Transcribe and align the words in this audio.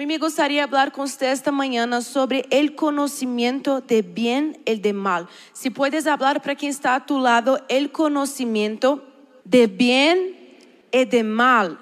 mí 0.00 0.06
me 0.06 0.16
gustaría 0.16 0.64
hablar 0.64 0.92
con 0.92 1.04
usted 1.04 1.30
esta 1.30 1.52
mañana 1.52 2.00
sobre 2.00 2.46
el 2.48 2.74
conocimiento 2.74 3.82
de 3.82 4.00
bien 4.00 4.58
y 4.64 4.76
de 4.76 4.94
mal. 4.94 5.28
Si 5.52 5.68
puedes 5.68 6.06
hablar 6.06 6.40
para 6.40 6.54
quien 6.54 6.70
está 6.70 6.94
a 6.94 7.04
tu 7.04 7.20
lado, 7.20 7.62
el 7.68 7.92
conocimiento 7.92 9.04
de 9.44 9.66
bien 9.66 10.56
y 10.90 11.04
de 11.04 11.22
mal. 11.22 11.78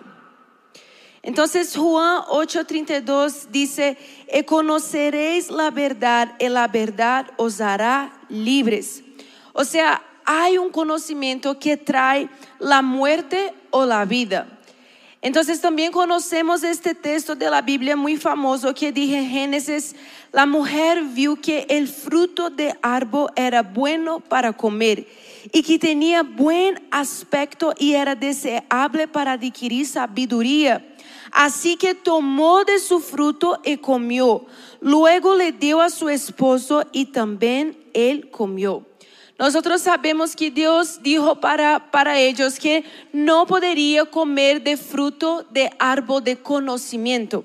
Entonces 1.23 1.77
Juan 1.77 2.23
8:32 2.29 3.51
dice, 3.53 3.97
y 4.35 4.43
conoceréis 4.43 5.49
la 5.49 5.71
verdad 5.71 6.35
y 6.41 6.49
la 6.49 6.67
verdad 6.67 7.31
os 7.37 7.61
hará 7.61 8.21
libres. 8.29 9.05
O 9.53 9.63
sea, 9.63 10.03
hay 10.25 10.59
un 10.59 10.71
conocimiento 10.71 11.57
que 11.61 11.77
trae 11.77 12.29
la 12.59 12.83
muerte 12.83 13.55
o 13.71 13.87
la 13.87 14.05
vida. 14.05 14.58
Entonces 15.21 15.61
también 15.61 15.91
conocemos 15.91 16.63
este 16.63 16.95
texto 16.95 17.35
de 17.35 17.51
la 17.51 17.61
Biblia 17.61 17.97
muy 17.97 18.17
famoso 18.17 18.73
que 18.73 18.93
dice 18.93 19.19
en 19.19 19.29
Génesis, 19.29 19.97
la 20.33 20.47
mujer 20.47 21.03
vio 21.03 21.35
que 21.35 21.67
el 21.69 21.89
fruto 21.89 22.51
de 22.51 22.77
árbol 22.83 23.31
era 23.35 23.63
bueno 23.63 24.21
para 24.21 24.53
comer 24.53 25.09
y 25.53 25.63
que 25.63 25.79
tenía 25.79 26.23
buen 26.23 26.81
aspecto 26.93 27.75
y 27.77 27.95
era 27.95 28.15
deseable 28.15 29.09
para 29.09 29.33
adquirir 29.33 29.87
sabiduría. 29.87 30.85
Así 31.33 31.77
que 31.77 31.95
tomó 31.95 32.65
de 32.65 32.79
su 32.79 33.01
fruto 33.01 33.61
y 33.65 33.77
comió. 33.77 34.47
Luego 34.81 35.35
le 35.35 35.51
dio 35.51 35.81
a 35.81 35.91
su 35.91 36.09
esposo 36.09 36.85
y 36.93 37.07
también 37.07 37.77
él 37.93 38.31
comió. 38.31 38.88
Nosotros 39.39 39.83
sabemos 39.83 40.35
que 40.35 40.51
Dios 40.51 41.01
dijo 41.01 41.37
para, 41.37 41.93
para 41.93 42.19
ellos 42.19 42.59
que 42.59 42.85
no 43.13 43.47
podría 43.47 44.05
comer 44.05 44.61
de 44.63 44.77
fruto 44.77 45.47
de 45.51 45.71
árbol 45.79 46.25
de 46.25 46.37
conocimiento. 46.37 47.45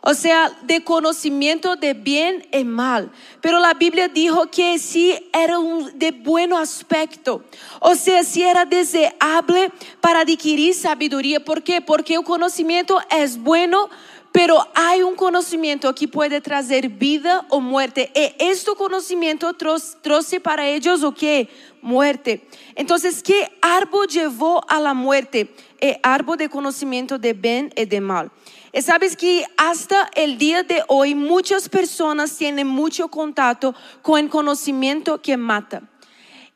O 0.00 0.14
sea, 0.14 0.56
de 0.62 0.84
conocimiento 0.84 1.74
de 1.74 1.92
bien 1.92 2.46
y 2.52 2.62
mal. 2.62 3.10
Pero 3.40 3.58
la 3.58 3.74
Biblia 3.74 4.08
dijo 4.08 4.46
que 4.46 4.78
sí 4.78 5.14
era 5.32 5.58
un 5.58 5.98
de 5.98 6.12
buen 6.12 6.52
aspecto. 6.52 7.42
O 7.80 7.94
sea, 7.96 8.22
sí 8.22 8.42
era 8.42 8.64
deseable 8.64 9.72
para 10.00 10.20
adquirir 10.20 10.74
sabiduría. 10.74 11.44
¿Por 11.44 11.62
qué? 11.62 11.80
Porque 11.80 12.14
el 12.14 12.22
conocimiento 12.22 13.00
es 13.10 13.36
bueno, 13.36 13.90
pero 14.36 14.68
hay 14.74 15.00
un 15.00 15.16
conocimiento 15.16 15.94
que 15.94 16.06
puede 16.06 16.42
traer 16.42 16.90
vida 16.90 17.46
o 17.48 17.58
muerte. 17.58 18.12
Y 18.14 18.44
este 18.44 18.70
conocimiento 18.72 19.54
trace 19.54 20.40
para 20.40 20.68
ellos 20.68 21.02
o 21.02 21.14
qué? 21.14 21.48
Muerte. 21.80 22.46
Entonces, 22.74 23.22
¿qué 23.22 23.50
árbol 23.62 24.06
llevó 24.08 24.62
a 24.68 24.78
la 24.78 24.92
muerte? 24.92 25.54
El 25.80 25.96
árbol 26.02 26.36
de 26.36 26.50
conocimiento 26.50 27.18
de 27.18 27.32
bien 27.32 27.72
y 27.76 27.86
de 27.86 27.98
mal. 28.02 28.30
Y 28.74 28.82
sabes 28.82 29.16
que 29.16 29.46
hasta 29.56 30.10
el 30.14 30.36
día 30.36 30.62
de 30.62 30.82
hoy 30.88 31.14
muchas 31.14 31.70
personas 31.70 32.36
tienen 32.36 32.66
mucho 32.66 33.08
contacto 33.08 33.74
con 34.02 34.20
el 34.20 34.28
conocimiento 34.28 35.18
que 35.22 35.38
mata. 35.38 35.82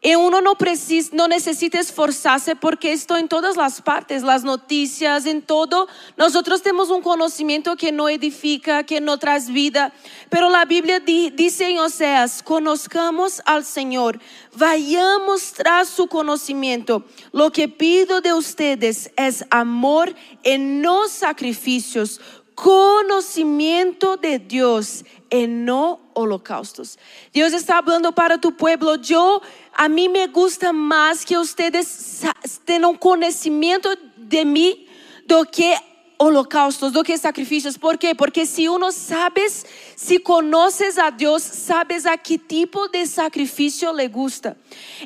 Y 0.02 0.14
uno 0.14 0.40
no, 0.40 0.54
precisa, 0.54 1.10
no 1.12 1.28
necesita 1.28 1.78
esforzarse 1.78 2.56
porque 2.56 2.92
esto 2.92 3.18
en 3.18 3.28
todas 3.28 3.58
las 3.58 3.82
partes, 3.82 4.22
las 4.22 4.44
noticias, 4.44 5.26
en 5.26 5.42
todo. 5.42 5.88
Nosotros 6.16 6.62
tenemos 6.62 6.88
un 6.88 7.02
conocimiento 7.02 7.76
que 7.76 7.92
no 7.92 8.08
edifica, 8.08 8.84
que 8.84 9.02
no 9.02 9.18
trae 9.18 9.40
vida. 9.50 9.92
Pero 10.30 10.48
la 10.48 10.64
Biblia 10.64 11.00
dice 11.00 11.68
en 11.68 11.80
Oseas, 11.80 12.42
conozcamos 12.42 13.42
al 13.44 13.64
Señor, 13.66 14.18
vayamos 14.56 15.52
tras 15.52 15.88
su 15.88 16.06
conocimiento. 16.06 17.04
Lo 17.32 17.52
que 17.52 17.68
pido 17.68 18.22
de 18.22 18.32
ustedes 18.32 19.10
es 19.16 19.44
amor 19.50 20.14
en 20.44 20.80
no 20.80 21.08
sacrificios, 21.08 22.22
conocimiento 22.62 24.18
de 24.18 24.38
Dios 24.38 25.02
en 25.30 25.64
no 25.64 25.98
holocaustos. 26.12 26.98
Dios 27.32 27.54
está 27.54 27.78
hablando 27.78 28.12
para 28.12 28.38
tu 28.38 28.54
pueblo. 28.54 28.96
Yo 28.96 29.40
a 29.72 29.88
mí 29.88 30.10
me 30.10 30.26
gusta 30.26 30.70
más 30.70 31.24
que 31.24 31.38
ustedes 31.38 32.20
tengan 32.66 32.96
conocimiento 32.96 33.88
de 34.16 34.44
mí 34.44 34.86
do 35.26 35.46
que 35.46 35.74
holocaustos, 36.22 36.92
do 36.92 37.02
que 37.02 37.16
sacrificios. 37.16 37.78
¿Por 37.78 37.98
qué? 37.98 38.14
Porque 38.14 38.44
si 38.44 38.68
uno 38.68 38.92
sabes, 38.92 39.64
si 39.96 40.18
conoces 40.18 40.98
a 40.98 41.10
Dios, 41.10 41.42
sabes 41.42 42.04
a 42.04 42.18
qué 42.18 42.36
tipo 42.36 42.88
de 42.88 43.06
sacrificio 43.06 43.90
le 43.94 44.08
gusta. 44.08 44.54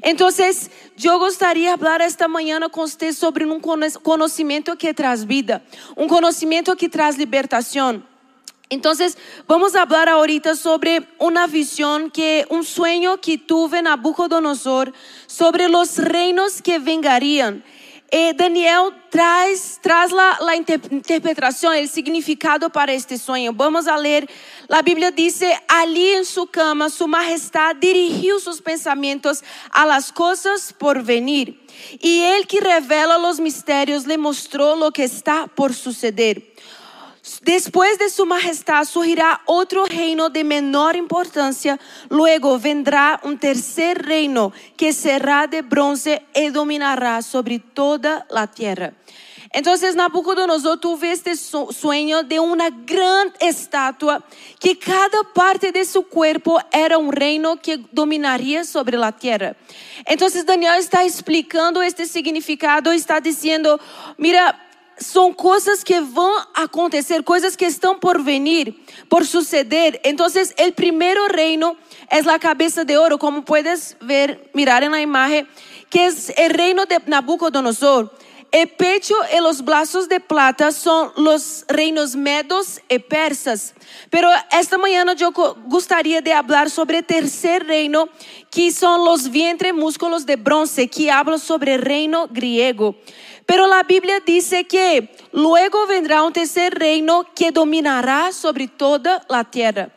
Entonces, 0.02 0.72
yo 0.97 1.20
gustaría 1.20 1.72
hablar 1.72 2.02
esta 2.02 2.26
mañana 2.26 2.69
con 2.69 2.84
usted 2.84 3.12
sobre 3.12 3.47
un 3.47 3.60
conocimiento 3.60 4.76
que 4.76 4.92
trae 4.92 5.25
vida, 5.25 5.62
un 5.94 6.08
conocimiento 6.08 6.75
que 6.75 6.88
trae 6.88 7.12
libertación. 7.12 8.04
Entonces, 8.69 9.16
vamos 9.46 9.76
a 9.76 9.82
hablar 9.82 10.08
ahorita 10.08 10.56
sobre 10.56 11.06
una 11.20 11.46
visión 11.46 12.10
que, 12.10 12.44
un 12.50 12.64
sueño 12.64 13.20
que 13.20 13.38
tuve 13.38 13.82
Nabucodonosor 13.82 14.92
sobre 15.28 15.69
los 15.69 15.98
reinos 15.98 16.60
que 16.60 16.81
vengarían. 16.81 17.62
E 18.16 18.32
Daniel 18.32 18.92
traz, 19.10 19.76
traz 19.82 20.12
a 20.12 20.54
interpretação, 20.54 21.72
o 21.72 21.88
significado 21.88 22.70
para 22.70 22.94
este 22.94 23.19
sonho. 23.19 23.52
Vamos 23.52 23.88
a 23.88 23.97
ler. 23.97 24.28
A 24.69 24.82
Bíblia 24.82 25.10
diz: 25.10 25.41
Ali 25.66 26.14
em 26.14 26.22
sua 26.22 26.47
cama, 26.47 26.88
Sua 26.88 27.08
Majestade 27.08 27.80
dirigiu 27.80 28.38
seus 28.38 28.60
pensamentos 28.60 29.42
a 29.69 29.84
las 29.84 30.12
coisas 30.12 30.70
por 30.70 31.02
venir. 31.02 31.60
E 32.00 32.22
Ele 32.22 32.47
que 32.47 32.60
revela 32.60 33.19
os 33.28 33.41
mistérios 33.41 34.04
lhe 34.04 34.16
mostrou 34.16 34.81
o 34.86 34.92
que 34.92 35.02
está 35.02 35.48
por 35.48 35.75
suceder. 35.75 36.41
Después 37.41 37.99
de 37.99 38.11
su 38.11 38.27
majestad 38.27 38.85
surgirá 38.85 39.41
otro 39.47 39.87
reino 39.87 40.29
de 40.29 40.45
menor 40.45 40.95
importancia, 40.95 41.81
luego 42.11 42.59
vendrá 42.59 43.19
un 43.23 43.39
tercer 43.39 44.03
reino 44.03 44.53
que 44.77 44.93
será 44.93 45.47
de 45.47 45.62
bronce 45.62 46.23
y 46.35 46.51
dominará 46.51 47.23
sobre 47.23 47.59
toda 47.59 48.27
la 48.29 48.47
tierra. 48.47 48.93
Entonces 49.55 49.95
Nabucodonosor 49.95 50.81
tuvo 50.81 51.05
este 51.05 51.37
sueño 51.37 52.25
de 52.25 52.41
una 52.41 52.71
gran 52.71 53.33
estatua 53.39 54.23
que 54.59 54.77
cada 54.77 55.23
parte 55.33 55.71
de 55.71 55.85
su 55.85 56.09
cuerpo 56.09 56.61
era 56.73 56.99
un 56.99 57.12
reino 57.12 57.56
que 57.56 57.79
dominaría 57.93 58.65
sobre 58.65 58.99
la 58.99 59.12
tierra. 59.12 59.55
Entonces 60.06 60.45
Daniel 60.45 60.75
está 60.79 61.05
explicando 61.05 61.81
este 61.83 62.05
significado, 62.06 62.91
está 62.91 63.21
diciendo, 63.21 63.79
mira, 64.19 64.61
são 64.99 65.32
coisas 65.32 65.82
que 65.82 66.00
vão 66.00 66.47
acontecer, 66.55 67.22
coisas 67.22 67.56
que 67.56 67.65
estão 67.65 67.99
por 67.99 68.22
venir, 68.22 68.75
por 69.09 69.25
suceder. 69.25 70.00
Então, 70.05 70.27
o 70.27 70.72
primeiro 70.72 71.27
reino 71.28 71.77
é 72.10 72.19
a 72.19 72.38
cabeça 72.38 72.84
de 72.84 72.97
ouro, 72.97 73.19
como 73.19 73.43
puedes 73.43 73.97
ver, 74.00 74.50
mirar 74.55 74.88
na 74.88 75.00
imagem, 75.00 75.47
que 75.91 75.99
é 75.99 76.09
o 76.09 76.56
reino 76.56 76.87
de 76.87 76.99
Nabucodonosor. 77.06 78.10
O 78.56 78.66
pecho 78.69 79.16
e 79.32 79.41
os 79.41 79.60
braços 79.60 80.06
de 80.06 80.21
plata 80.21 80.71
são 80.71 81.12
os 81.16 81.65
reinos 81.69 82.15
medos 82.15 82.78
e 82.88 83.00
persas. 83.00 83.75
Pero 84.09 84.28
esta 84.49 84.78
manhã 84.78 85.05
eu 85.19 85.32
gostaria 85.66 86.22
de 86.22 86.31
falar 86.31 86.71
sobre 86.71 86.99
o 86.99 87.03
terceiro 87.03 87.66
reino, 87.66 88.09
que 88.53 88.71
são 88.71 89.12
os 89.12 89.26
vientre 89.26 89.72
músculos 89.72 90.25
de 90.25 90.37
bronze, 90.37 90.87
que 90.87 91.11
hablo 91.11 91.37
sobre 91.37 91.76
o 91.76 91.82
reino 91.82 92.28
griego. 92.28 92.94
Pero 93.47 93.66
la 93.66 93.82
Biblia 93.82 94.21
dice 94.25 94.65
que 94.65 95.15
luego 95.32 95.87
vendrá 95.87 96.22
un 96.22 96.32
tercer 96.32 96.75
reino 96.75 97.27
que 97.34 97.50
dominará 97.50 98.32
sobre 98.32 98.69
toda 98.69 99.25
la 99.28 99.44
tierra. 99.44 99.91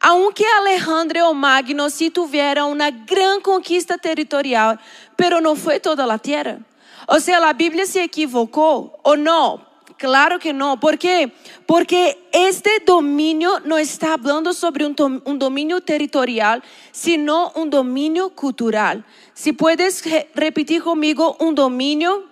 Aunque 0.00 0.44
Alejandro 0.60 1.32
Magno 1.34 1.90
sí 1.90 2.10
tuviera 2.10 2.64
una 2.64 2.90
gran 2.90 3.40
conquista 3.42 3.98
territorial, 3.98 4.80
pero 5.14 5.40
no 5.40 5.54
fue 5.54 5.78
toda 5.78 6.06
la 6.06 6.18
tierra. 6.18 6.58
O 7.06 7.20
sea, 7.20 7.38
la 7.38 7.52
Biblia 7.52 7.84
se 7.84 8.02
equivocó 8.02 8.98
o 9.02 9.16
no. 9.16 9.68
Claro 9.98 10.38
que 10.38 10.54
no. 10.54 10.80
¿Por 10.80 10.96
qué? 10.96 11.34
Porque 11.66 12.18
este 12.32 12.70
dominio 12.86 13.60
no 13.66 13.76
está 13.76 14.14
hablando 14.14 14.54
sobre 14.54 14.86
un, 14.86 15.22
un, 15.26 15.38
dominio 15.38 15.82
territorial, 15.82 16.62
sino 16.90 17.52
un 17.54 17.68
dominio 17.68 18.30
cultural. 18.30 19.04
Si 19.34 19.52
puedes 19.52 20.02
repetir 20.34 20.82
conmigo, 20.82 21.36
un 21.38 21.54
dominio 21.54 22.29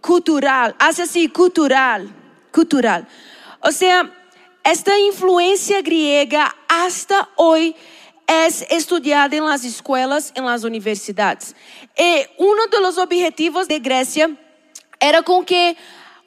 cultural, 0.00 0.74
hace 0.78 1.02
así, 1.02 1.28
cultural, 1.28 2.08
cultural. 2.52 3.06
O 3.60 3.72
sea, 3.72 4.12
esta 4.64 4.98
influencia 4.98 5.80
griega 5.82 6.54
hasta 6.68 7.28
hoy 7.36 7.74
es 8.26 8.66
estudiada 8.68 9.34
en 9.34 9.46
las 9.46 9.64
escuelas, 9.64 10.32
en 10.34 10.44
las 10.44 10.62
universidades. 10.62 11.56
Y 11.96 12.26
uno 12.36 12.66
de 12.70 12.80
los 12.80 12.98
objetivos 12.98 13.66
de 13.66 13.78
Grecia 13.78 14.30
era 15.00 15.22
con 15.22 15.44
que 15.44 15.76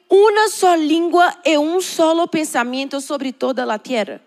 una 0.08 0.48
sola 0.48 0.76
lengua 0.76 1.40
y 1.44 1.56
un 1.56 1.80
solo 1.80 2.26
pensamiento 2.26 3.00
sobre 3.00 3.32
toda 3.32 3.64
la 3.64 3.78
tierra. 3.78 4.20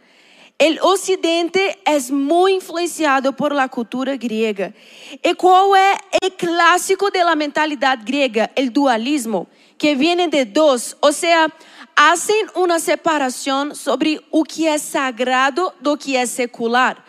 O 0.58 0.88
Ocidente 0.88 1.60
é 1.84 2.00
muito 2.12 2.64
influenciado 2.64 3.34
por 3.34 3.52
la 3.52 3.68
cultura 3.68 4.16
grega. 4.16 4.74
E 5.22 5.36
qual 5.36 5.76
é 5.76 5.98
o 6.24 6.32
clássico 6.32 7.12
da 7.12 7.36
mentalidade 7.36 8.06
grega? 8.06 8.50
O 8.58 8.70
dualismo, 8.72 9.50
que 9.78 9.94
vem 9.96 10.30
de 10.30 10.46
dois, 10.46 10.96
ou 11.02 11.12
seja, 11.12 11.52
fazem 11.94 12.48
uma 12.56 12.80
separação 12.80 13.76
sobre 13.76 14.22
o 14.32 14.46
que 14.46 14.66
é 14.66 14.78
sagrado 14.78 15.74
do 15.82 15.98
que 15.98 16.16
é 16.16 16.26
secular. 16.26 17.04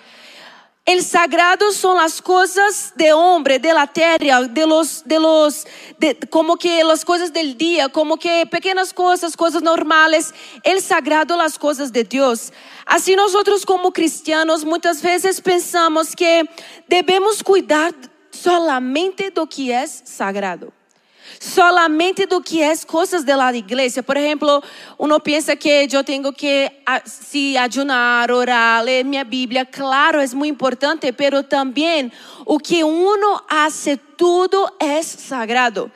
El 0.87 1.03
sagrado 1.03 1.73
son 1.73 1.97
las 1.97 2.23
cosas 2.23 2.93
de 2.94 3.12
hombre, 3.12 3.59
de 3.59 3.75
la 3.75 3.91
de 3.93 4.67
los, 4.69 5.03
de 5.05 5.19
los, 5.19 5.67
de, 5.99 6.17
como 6.31 6.56
que 6.56 6.85
las 6.85 7.05
cosas 7.05 7.33
del 7.33 7.59
día, 7.59 7.88
como 7.88 8.17
que 8.17 8.47
pequeñas 8.47 8.93
cosas, 8.93 9.37
cosas 9.37 9.62
normales. 9.62 10.33
El 10.62 10.81
sagrado, 10.81 11.37
las 11.37 11.59
cosas 11.59 11.93
de 11.93 12.05
Dios. 12.05 12.53
Así 12.87 13.17
nosotros 13.17 13.67
como 13.67 13.93
cristianos 13.93 14.65
muchas 14.65 15.03
veces 15.03 15.41
pensamos 15.41 16.15
que 16.15 16.49
debemos 16.87 17.43
cuidar 17.43 17.93
solamente 18.31 19.33
do 19.33 19.44
que 19.44 19.83
es 19.83 20.03
sagrado 20.05 20.73
solamente 21.40 22.26
do 22.26 22.40
que 22.40 22.62
é 22.62 22.76
coisas 22.78 23.25
da 23.25 23.55
igreja. 23.55 24.02
Por 24.02 24.17
exemplo, 24.17 24.62
uno 24.99 25.20
pensa 25.20 25.56
que 25.56 25.88
eu 25.93 26.05
tenho 26.05 26.32
que 26.32 26.70
se 27.05 27.56
ajunar, 27.56 28.31
orar, 28.31 28.82
ler 28.82 29.05
minha 29.05 29.25
Bíblia. 29.25 29.64
Claro, 29.64 30.20
é 30.20 30.26
muito 30.28 30.55
importante, 30.55 31.11
pero 31.12 31.43
também 31.43 32.11
o 32.44 32.58
que 32.58 32.82
uno 32.84 33.43
hace 33.49 33.96
tudo 33.96 34.69
é 34.81 35.02
sagrado. 35.02 35.90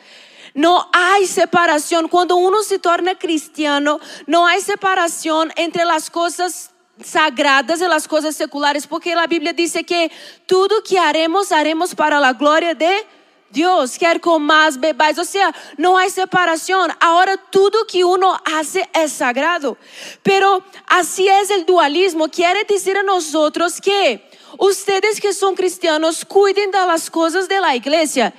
Não 0.55 0.85
há 0.93 1.25
separação. 1.27 2.09
Quando 2.09 2.37
uno 2.37 2.63
se 2.63 2.79
torna 2.79 3.15
cristiano, 3.15 4.01
não 4.27 4.47
há 4.47 4.59
separação 4.61 5.49
entre 5.57 5.83
as 5.83 6.09
coisas 6.09 6.71
sagradas 7.03 7.81
e 7.81 7.85
as 7.85 8.07
coisas 8.07 8.37
seculares, 8.37 8.85
porque 8.85 9.11
a 9.13 9.27
Bíblia 9.27 9.53
diz 9.55 9.73
que 9.87 10.11
tudo 10.47 10.83
que 10.83 10.99
haremos, 10.99 11.51
haremos 11.51 11.95
para 11.95 12.19
a 12.19 12.33
glória 12.33 12.75
de 12.75 12.87
Deus. 12.87 13.20
Dios, 13.51 13.99
quer 13.99 14.21
comas, 14.21 14.79
bebais, 14.79 15.19
o 15.19 15.25
sea, 15.25 15.53
no 15.77 15.99
hay 15.99 16.09
separación. 16.09 16.91
Ahora 17.01 17.37
todo 17.37 17.85
que 17.85 18.05
uno 18.05 18.41
hace 18.45 18.89
es 18.95 19.13
sagrado. 19.13 19.77
Pero 20.23 20.63
así 20.87 21.27
es 21.27 21.51
el 21.51 21.67
dualismo. 21.67 22.29
Quiere 22.29 22.65
decir 22.65 22.97
a 22.97 23.03
nosotros 23.03 23.81
que 23.81 24.29
ustedes 24.57 25.21
que 25.21 25.33
son 25.33 25.55
cristianos 25.55 26.25
cuiden 26.25 26.71
de 26.71 26.87
las 26.87 27.11
cosas 27.11 27.49
de 27.49 27.61
la 27.61 27.75
iglesia. 27.75 28.33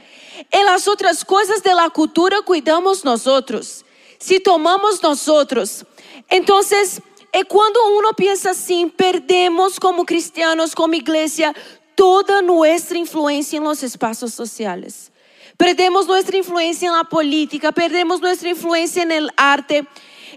En 0.49 0.65
las 0.65 0.87
otras 0.87 1.25
cosas 1.25 1.61
de 1.61 1.75
la 1.75 1.89
cultura 1.89 2.41
cuidamos 2.41 3.03
nosotros. 3.03 3.83
Si 4.17 4.39
tomamos 4.39 5.03
nosotros. 5.03 5.85
Entonces, 6.29 7.01
é 7.33 7.43
quando 7.45 7.77
uno 7.97 8.13
piensa 8.13 8.51
assim, 8.51 8.89
perdemos 8.89 9.79
como 9.79 10.05
cristianos, 10.05 10.75
como 10.75 10.93
igreja, 10.95 11.53
toda 11.95 12.41
nuestra 12.41 12.97
influencia 12.97 13.57
en 13.57 13.63
los 13.63 13.83
espacios 13.83 14.33
sociales. 14.33 15.11
Perdemos 15.57 16.07
nuestra 16.07 16.37
influencia 16.37 16.87
en 16.87 16.95
la 16.95 17.03
política, 17.03 17.71
perdemos 17.71 18.19
nuestra 18.19 18.49
influencia 18.49 19.03
en 19.03 19.27
arte. 19.37 19.85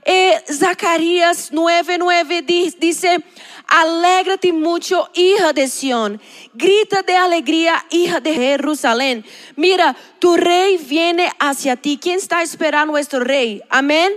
Eh, 0.05 0.43
Zacarías 0.53 1.51
9:9 1.51 2.43
dice, 2.79 3.25
alégrate 3.67 4.53
mucho, 4.53 5.09
hija 5.15 5.53
de 5.53 5.69
Sión, 5.69 6.21
grita 6.53 7.03
de 7.03 7.17
alegría, 7.17 7.85
hija 7.91 8.21
de 8.21 8.35
Jerusalén. 8.35 9.25
Mira, 9.57 9.97
tu 10.19 10.37
rey 10.37 10.77
viene 10.77 11.31
hacia 11.39 11.77
ti. 11.77 11.99
¿Quién 12.01 12.19
está 12.19 12.43
esperando 12.43 12.93
nuestro 12.93 13.21
rey? 13.21 13.63
Amén. 13.71 14.13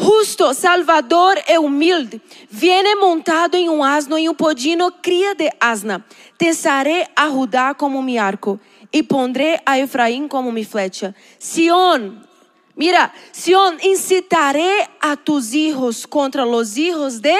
Justo, 0.00 0.54
salvador 0.54 1.38
e 1.46 1.58
humilde, 1.58 2.22
viene 2.48 2.94
montado 2.94 3.54
em 3.54 3.68
um 3.68 3.84
asno 3.84 4.16
e 4.16 4.30
um 4.30 4.34
podino 4.34 4.90
cria 4.90 5.34
de 5.34 5.50
asna. 5.60 6.02
Tesaré 6.38 7.06
a 7.14 7.28
Judá 7.28 7.74
como 7.74 8.02
mi 8.02 8.16
arco 8.16 8.58
e 8.90 9.02
pondré 9.02 9.60
a 9.66 9.78
Efraín 9.78 10.26
como 10.26 10.50
mi 10.50 10.64
flecha. 10.64 11.14
Sión, 11.38 12.26
mira, 12.74 13.12
Sión, 13.30 13.76
incitaré 13.82 14.88
a 15.02 15.16
tus 15.16 15.52
hijos 15.52 16.06
contra 16.06 16.46
los 16.46 16.78
hijos 16.78 17.20
de 17.20 17.36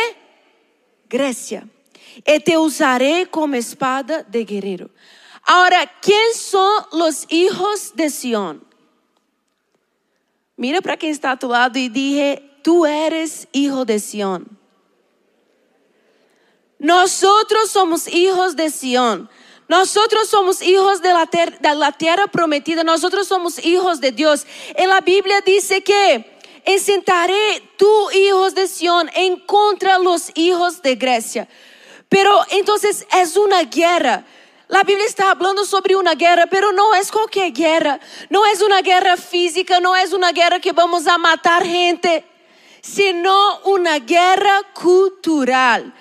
Grecia 1.09 1.67
e 2.27 2.41
te 2.41 2.59
usaré 2.59 3.25
como 3.25 3.55
espada 3.55 4.23
de 4.23 4.45
guerrero. 4.45 4.91
Ahora, 5.45 5.91
¿quién 6.03 6.35
son 6.35 6.85
los 6.93 7.25
hijos 7.31 7.93
de 7.95 8.11
Sión? 8.11 8.63
Mira 10.59 10.83
para 10.83 10.99
quem 10.99 11.09
está 11.09 11.31
a 11.31 11.39
tu 11.39 11.49
lado 11.49 11.79
e 11.79 11.89
dije, 11.89 12.50
tú 12.63 12.87
eres 12.87 13.49
hijo 13.53 13.85
de 13.85 13.99
Sión. 13.99 14.59
Nosotros 16.79 17.71
somos 17.71 18.09
hijos 18.09 18.57
de 18.57 18.71
Sión. 18.71 19.29
Nosotros 19.69 20.29
somos 20.29 20.63
hijos 20.63 21.01
de 21.01 21.13
la, 21.13 21.27
de 21.27 21.93
tierra 21.97 22.27
prometida. 22.27 22.83
Nosotros 22.83 23.29
somos 23.29 23.65
hijos 23.65 24.01
de 24.01 24.11
Dios. 24.11 24.47
En 24.75 24.89
la 24.89 25.01
Biblia 25.01 25.43
dice 25.43 25.83
que 25.85 26.39
ensentaré 26.65 27.63
tú, 27.77 28.11
hijos 28.13 28.55
de 28.55 28.67
Sión, 28.67 29.11
en 29.15 29.39
contra 29.41 29.99
los 29.99 30.33
hijos 30.35 30.83
de 30.83 30.97
Grecia. 30.97 31.49
Pero 32.09 32.41
entonces 32.51 33.07
es 33.17 33.37
una 33.37 33.63
guerra. 33.63 34.25
La 34.69 34.83
Biblia 34.83 35.07
está 35.07 35.33
hablando 35.33 35.65
sobre 35.65 35.97
una 35.97 36.15
guerra, 36.15 36.47
pero 36.47 36.73
no 36.73 36.95
es 36.95 37.13
cualquier 37.13 37.53
guerra. 37.53 38.01
No 38.31 38.47
es 38.47 38.63
una 38.63 38.81
guerra 38.83 39.17
física, 39.17 39.81
no 39.81 39.95
es 39.95 40.13
una 40.13 40.33
guerra 40.33 40.61
que 40.61 40.73
vamos 40.73 41.07
a 41.07 41.19
matar 41.19 41.65
gente 41.65 42.25
sino 42.83 43.61
una 43.65 43.99
guerra 43.99 44.63
cultural. 44.75 45.95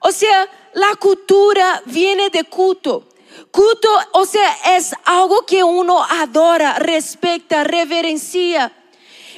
O 0.00 0.10
sea, 0.10 0.48
la 0.74 0.94
cultura 0.96 1.82
viene 1.86 2.30
de 2.30 2.44
culto. 2.44 3.08
Culto, 3.50 3.88
o 4.12 4.24
sea, 4.24 4.76
es 4.76 4.94
algo 5.04 5.44
que 5.46 5.62
uno 5.62 6.02
adora, 6.02 6.78
respeta, 6.78 7.64
reverencia. 7.64 8.72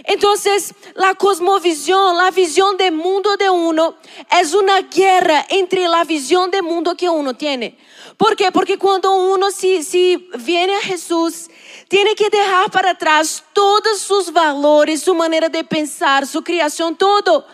Entonces, 0.05 0.75
la 0.95 1.15
cosmovisión, 1.15 2.17
la 2.17 2.31
visión 2.31 2.77
del 2.77 2.93
mundo 2.93 3.37
de 3.37 3.49
uno, 3.49 3.97
es 4.41 4.53
una 4.53 4.83
guerra 4.83 5.47
entre 5.49 5.89
la 5.89 6.05
visión 6.05 6.51
del 6.51 6.63
mundo 6.63 6.97
que 6.97 7.09
uno 7.09 7.35
tiene. 7.35 7.79
¿Por 8.17 8.37
qué? 8.37 8.53
Porque 8.53 8.79
cuando 8.79 9.13
uno 9.15 9.51
si, 9.51 9.83
si 9.83 10.29
viene 10.39 10.77
a 10.77 10.81
Jesús, 10.81 11.49
tiene 11.89 12.15
que 12.15 12.31
dejar 12.31 12.71
para 12.71 12.91
atrás 12.91 13.43
todos 13.53 13.99
sus 14.01 14.33
valores, 14.33 15.03
su 15.03 15.15
manera 15.15 15.49
de 15.49 15.65
pensar, 15.65 16.27
su 16.27 16.43
creación, 16.43 16.97
todo, 16.97 17.47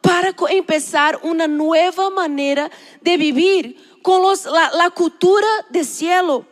para 0.00 0.34
empezar 0.50 1.18
una 1.22 1.48
nueva 1.48 2.10
manera 2.10 2.70
de 3.00 3.16
vivir 3.16 3.98
con 4.02 4.22
los, 4.22 4.44
la, 4.44 4.70
la 4.74 4.90
cultura 4.90 5.48
del 5.70 5.86
cielo. 5.86 6.46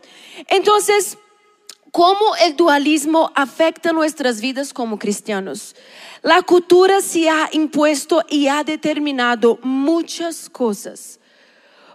Entonces, 0.49 1.19
¿cómo 1.93 2.35
el 2.37 2.57
dualismo 2.57 3.31
afecta 3.35 3.93
nuestras 3.93 4.41
vidas 4.41 4.73
como 4.73 4.99
cristianos? 4.99 5.77
La 6.23 6.43
cultura 6.43 7.01
se 7.01 7.29
ha 7.29 7.49
impuesto 7.53 8.25
y 8.29 8.49
ha 8.49 8.65
determinado 8.65 9.59
muchas 9.63 10.49
cosas. 10.49 11.21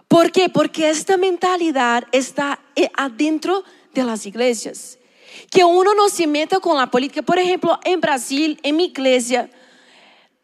¿Por 0.08 0.32
qué? 0.32 0.48
Porque 0.48 0.88
esta 0.88 1.18
mentalidad 1.18 2.04
está 2.12 2.58
eh, 2.74 2.90
adentro 2.96 3.62
de 3.92 4.04
las 4.04 4.24
iglesias 4.26 4.98
que 5.50 5.64
uno 5.64 5.94
no 5.94 6.08
se 6.08 6.26
meta 6.26 6.58
con 6.60 6.76
la 6.76 6.90
política. 6.90 7.22
Por 7.22 7.38
ejemplo, 7.38 7.78
en 7.84 8.00
Brasil, 8.00 8.58
en 8.62 8.76
mi 8.76 8.86
iglesia, 8.86 9.50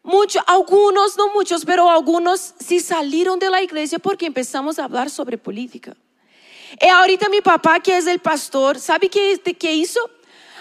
muchos, 0.03 0.43
algunos, 0.47 1.17
no 1.17 1.33
muchos, 1.33 1.65
pero 1.65 1.89
algunos 1.89 2.53
se 2.59 2.79
salieron 2.79 3.39
de 3.39 3.49
la 3.49 3.61
iglesia 3.61 3.99
porque 3.99 4.25
empezamos 4.25 4.79
a 4.79 4.85
hablar 4.85 5.09
sobre 5.09 5.37
política. 5.37 5.95
Y 6.81 6.87
ahorita 6.87 7.29
mi 7.29 7.41
papá, 7.41 7.79
que 7.79 7.97
es 7.97 8.07
el 8.07 8.19
pastor, 8.19 8.79
¿sabe 8.79 9.09
qué, 9.09 9.39
qué 9.57 9.73
hizo? 9.73 9.99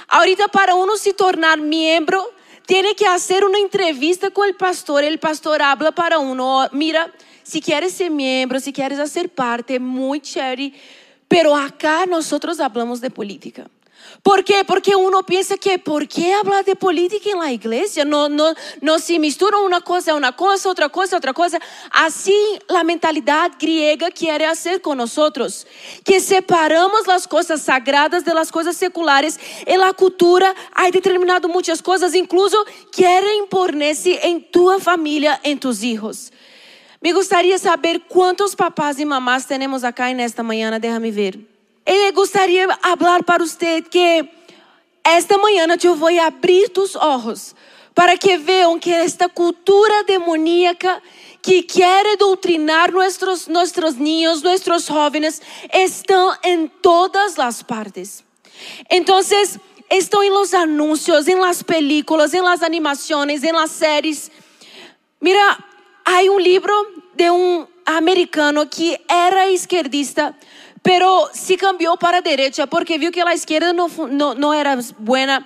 Ahorita 0.09 0.49
para 0.49 0.75
uno 0.75 0.97
se 0.97 1.15
tornar 1.15 1.61
miembro, 1.61 2.31
tiene 2.67 2.95
que 2.95 3.07
hacer 3.07 3.45
una 3.45 3.59
entrevista 3.59 4.31
con 4.31 4.47
el 4.49 4.55
pastor. 4.55 5.05
El 5.05 5.19
pastor 5.19 5.63
habla 5.63 5.93
para 5.93 6.19
uno, 6.19 6.69
mira, 6.73 7.13
si 7.45 7.61
quieres 7.61 7.93
ser 7.93 8.11
miembro, 8.11 8.59
si 8.59 8.73
quieres 8.73 8.99
hacer 8.99 9.29
parte, 9.29 9.79
muy 9.79 10.21
chévere. 10.21 10.73
Pero 11.29 11.55
acá 11.55 12.07
nosotros 12.07 12.59
hablamos 12.59 13.01
de 13.01 13.11
política. 13.11 13.71
¿Por 14.23 14.45
qué? 14.45 14.65
Porque 14.65 14.95
uno 14.97 15.25
piensa 15.25 15.57
que 15.57 15.79
¿por 15.79 16.07
qué 16.09 16.33
hablar 16.33 16.65
de 16.65 16.77
política 16.77 17.31
en 17.31 17.39
la 17.39 17.53
iglesia? 17.53 18.05
No, 18.05 18.29
no, 18.29 18.55
no 18.81 18.99
se 18.99 19.19
mistura 19.19 19.59
una 19.59 19.81
cosa, 19.81 20.15
una 20.15 20.35
cosa, 20.35 20.71
otra 20.71 20.89
cosa, 20.89 21.17
otra 21.17 21.33
cosa. 21.33 21.59
Así 21.91 22.35
la 22.69 22.85
mentalidad 22.85 23.53
griega 23.59 24.11
quiere 24.11 24.47
hacer 24.47 24.81
con 24.81 24.99
nosotros, 24.99 25.67
que 26.05 26.21
separamos 26.21 27.07
las 27.07 27.29
cosas 27.29 27.63
sagradas 27.63 28.25
de 28.25 28.35
las 28.35 28.51
cosas 28.51 28.77
seculares. 28.77 29.39
En 29.67 29.81
la 29.81 29.93
cultura 29.93 30.55
hay 30.73 30.91
determinado 30.91 31.49
muchas 31.49 31.83
cosas, 31.83 32.15
incluso 32.15 32.57
quiere 32.93 33.37
imponerse 33.37 34.21
en 34.27 34.51
tu 34.51 34.71
familia, 34.81 35.41
en 35.43 35.59
tus 35.59 35.83
hijos. 35.83 36.33
Me 37.05 37.13
gustaría 37.13 37.59
saber 37.59 38.01
cuántos 38.09 38.57
papás 38.57 38.99
y 38.99 39.05
mamás 39.05 39.47
tenemos 39.47 39.85
acá 39.85 40.11
en 40.11 40.21
esta 40.21 40.43
mañana, 40.43 40.79
déjame 40.79 41.11
ver. 41.11 41.39
Eu 41.85 42.15
gostaria 42.15 42.67
falar 42.99 43.23
para 43.23 43.45
você 43.45 43.83
que 43.83 44.27
esta 45.05 45.37
manhã 45.37 45.67
eu 45.85 45.95
vou 45.97 46.09
abrir 46.19 46.71
tus 46.71 46.97
olhos 46.97 47.55
para 47.95 48.17
que 48.17 48.39
vejam 48.39 48.79
que 48.79 48.91
esta 48.91 49.29
cultura 49.29 50.03
demoníaca 50.05 51.03
que 51.43 51.63
quer 51.63 52.17
doutrinar 52.17 52.91
nossos 52.91 53.49
nossos 53.49 53.97
niños, 53.97 54.41
nossos 54.41 54.87
jovens, 54.87 55.43
estão 55.75 56.35
em 56.43 56.67
todas 56.81 57.39
as 57.39 57.63
partes. 57.63 58.25
Então, 58.91 59.21
estão 59.91 60.23
em 60.23 60.31
los 60.31 60.55
anuncios, 60.55 61.29
em 61.29 61.35
las 61.35 61.63
películas, 61.63 62.33
em 62.33 62.41
las 62.41 62.63
animações, 62.63 63.45
em 63.45 63.53
las 63.53 63.73
séries. 63.73 64.31
Mira, 65.21 65.74
há 66.05 66.21
um 66.31 66.39
livro 66.39 66.73
de 67.15 67.31
um 67.31 67.67
americano 67.87 68.67
que 68.67 68.99
era 69.09 69.51
esquerdista, 69.51 70.35
pero 70.83 71.31
se 71.33 71.57
cambiou 71.57 71.97
para 71.97 72.19
a 72.19 72.21
direita 72.21 72.67
porque 72.67 72.99
viu 72.99 73.11
que 73.11 73.21
a 73.21 73.35
esquerda 73.35 73.73
não, 73.73 73.89
não, 73.89 74.35
não 74.35 74.53
era 74.53 74.79
boa. 74.99 75.45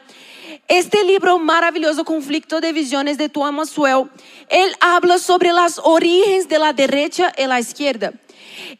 Este 0.66 1.02
livro 1.02 1.38
maravilhoso, 1.38 2.04
Conflicto 2.04 2.60
de 2.60 2.72
Visiones 2.72 3.16
de 3.16 3.28
Tuan 3.28 3.52
Maxwell, 3.52 4.08
ele 4.50 4.74
habla 4.80 5.18
sobre 5.18 5.48
as 5.48 5.78
origens 5.78 6.46
de 6.46 6.58
la 6.58 6.72
derecha 6.72 7.32
e 7.38 7.46
da 7.46 7.58
esquerda. 7.58 8.12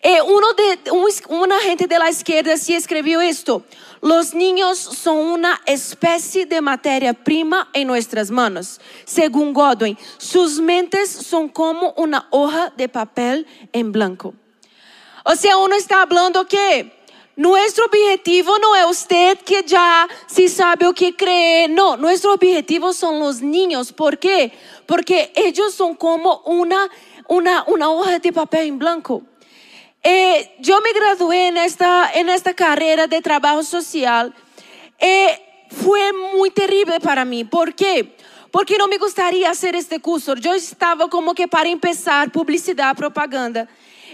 E 0.03 0.21
uno 0.23 0.55
de, 0.55 0.91
uma 1.29 1.61
gente 1.61 1.87
de 1.87 1.99
la 1.99 2.09
esquerda 2.09 2.57
se 2.57 2.75
escreveu 2.75 3.23
isto. 3.23 3.65
Los 4.01 4.35
niños 4.35 4.79
son 4.79 5.19
una 5.19 5.61
especie 5.67 6.47
de 6.47 6.61
materia 6.61 7.13
prima 7.13 7.69
en 7.73 7.89
nuestras 7.89 8.31
manos. 8.31 8.81
Según 9.05 9.53
Godwin, 9.53 9.99
sus 10.19 10.61
mentes 10.61 11.11
son 11.11 11.49
como 11.49 11.93
una 11.97 12.27
hoja 12.31 12.73
de 12.77 12.89
papel 12.89 13.47
en 13.73 13.93
blanco. 13.93 14.35
O 15.25 15.35
sea, 15.35 15.57
uno 15.59 15.75
está 15.75 16.03
hablando 16.03 16.47
que 16.47 16.99
nuestro 17.39 17.85
objetivo 17.85 18.59
no 18.59 18.75
es 18.75 18.85
usted 18.87 19.39
que 19.39 19.63
ya 19.63 20.09
sí 20.27 20.49
sabe 20.49 20.87
o 20.87 20.93
que 20.93 21.15
cree. 21.15 21.69
No, 21.69 21.97
nuestro 21.97 22.35
objetivo 22.35 22.93
son 22.93 23.19
los 23.19 23.41
niños. 23.41 23.93
¿Por 23.93 24.19
qué? 24.19 24.53
Porque 24.87 25.33
ellos 25.37 25.75
son 25.75 25.95
como 25.95 26.41
una, 26.47 26.89
una, 27.29 27.65
una 27.67 27.91
hoja 27.91 28.19
de 28.19 28.33
papel 28.33 28.69
en 28.69 28.79
blanco. 28.79 29.23
Eh, 30.03 30.57
yo 30.61 30.81
me 30.81 30.93
gradué 30.93 31.49
en 31.49 31.57
esta, 31.57 32.11
en 32.13 32.29
esta 32.29 32.55
carrera 32.55 33.07
de 33.07 33.21
trabajo 33.21 33.63
social. 33.63 34.35
Eh, 34.99 35.39
fue 35.71 36.13
muy 36.35 36.51
terrible 36.51 37.01
para 37.01 37.25
mí. 37.25 37.45
¿Por 37.45 37.75
qué? 37.75 38.17
Porque 38.51 38.79
no 38.79 38.89
me 38.89 38.99
gustaría 38.99 39.51
hacer 39.51 39.75
este 39.75 40.01
curso. 40.01 40.35
Yo 40.37 40.55
estaba 40.55 41.09
como 41.09 41.35
que 41.35 41.47
para 41.47 41.69
empezar 41.69 42.31
publicidad, 42.31 42.97
propaganda. 42.97 43.69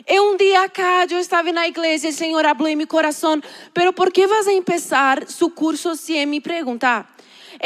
E 0.07 0.19
um 0.19 0.37
dia 0.37 0.69
cá, 0.69 1.07
eu 1.09 1.21
estava 1.21 1.53
na 1.53 1.69
igreja, 1.69 2.09
o 2.09 2.12
Senhor 2.12 2.45
abriu 2.45 2.76
meu 2.76 2.87
coração, 2.87 3.41
pero 3.73 3.93
por 3.93 4.11
que 4.11 4.26
vas 4.26 4.49
a 4.49 4.53
empezar 4.53 5.25
su 5.29 5.50
curso 5.50 5.95
sem 5.95 6.26
me 6.26 6.41
perguntar? 6.41 7.13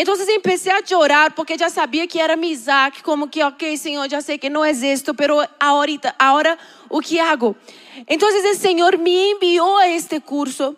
Entonces 0.01 0.29
empecé 0.29 0.71
a 0.71 0.81
chorar 0.81 1.35
porque 1.35 1.59
já 1.59 1.69
sabia 1.69 2.07
que 2.07 2.21
era 2.21 2.37
mi 2.37 2.53
Isaac, 2.53 3.03
como 3.03 3.27
que, 3.29 3.43
ok, 3.43 3.77
Senhor, 3.77 4.09
já 4.09 4.21
sei 4.21 4.39
que 4.39 4.49
não 4.49 4.65
es 4.65 4.81
esto, 4.81 5.13
pero 5.13 5.45
ahorita, 5.59 6.15
ahora, 6.17 6.57
¿o 6.89 7.01
que 7.01 7.19
hago? 7.19 7.57
Então, 8.09 8.29
o 8.29 8.55
Senhor 8.55 8.97
me 8.97 9.33
enviou 9.33 9.77
a 9.77 9.89
este 9.89 10.21
curso. 10.21 10.77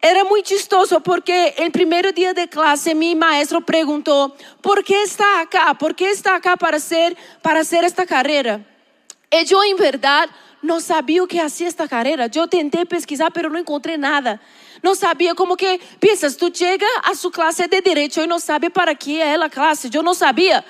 Era 0.00 0.24
muito 0.24 0.50
chistoso 0.50 1.00
porque 1.00 1.52
o 1.58 1.70
primeiro 1.72 2.12
dia 2.12 2.32
de 2.32 2.46
clase 2.46 2.94
meu 2.94 3.16
maestro 3.16 3.60
perguntou: 3.60 4.32
¿por 4.62 4.84
que 4.84 4.94
está 5.02 5.40
acá? 5.40 5.74
¿Por 5.74 5.92
que 5.92 6.04
está 6.04 6.36
acá 6.36 6.56
para 6.56 6.78
ser 6.78 7.16
para 7.42 7.64
ser 7.64 7.82
esta 7.82 8.06
carreira? 8.06 8.64
E 9.32 9.52
eu, 9.52 9.64
em 9.64 9.74
verdade, 9.74 10.32
não 10.62 10.78
sabia 10.78 11.24
o 11.24 11.26
que 11.26 11.40
hacía 11.40 11.66
esta 11.66 11.88
carreira. 11.88 12.30
Eu 12.32 12.46
tenté 12.46 12.84
pesquisar, 12.84 13.32
mas 13.34 13.52
não 13.52 13.58
encontrei 13.58 13.96
nada. 13.96 14.40
Não 14.82 14.94
sabia 14.94 15.34
como 15.34 15.56
que 15.56 15.80
pensas, 15.98 16.36
tu 16.36 16.50
chega 16.52 16.86
a 17.02 17.14
sua 17.14 17.30
classe 17.30 17.66
de 17.66 17.80
direito 17.80 18.20
e 18.20 18.26
não 18.26 18.38
sabe 18.38 18.70
para 18.70 18.94
que 18.94 19.20
é 19.20 19.34
a 19.34 19.50
classe. 19.50 19.90
Eu 19.92 20.02
não 20.02 20.14
sabia. 20.14 20.64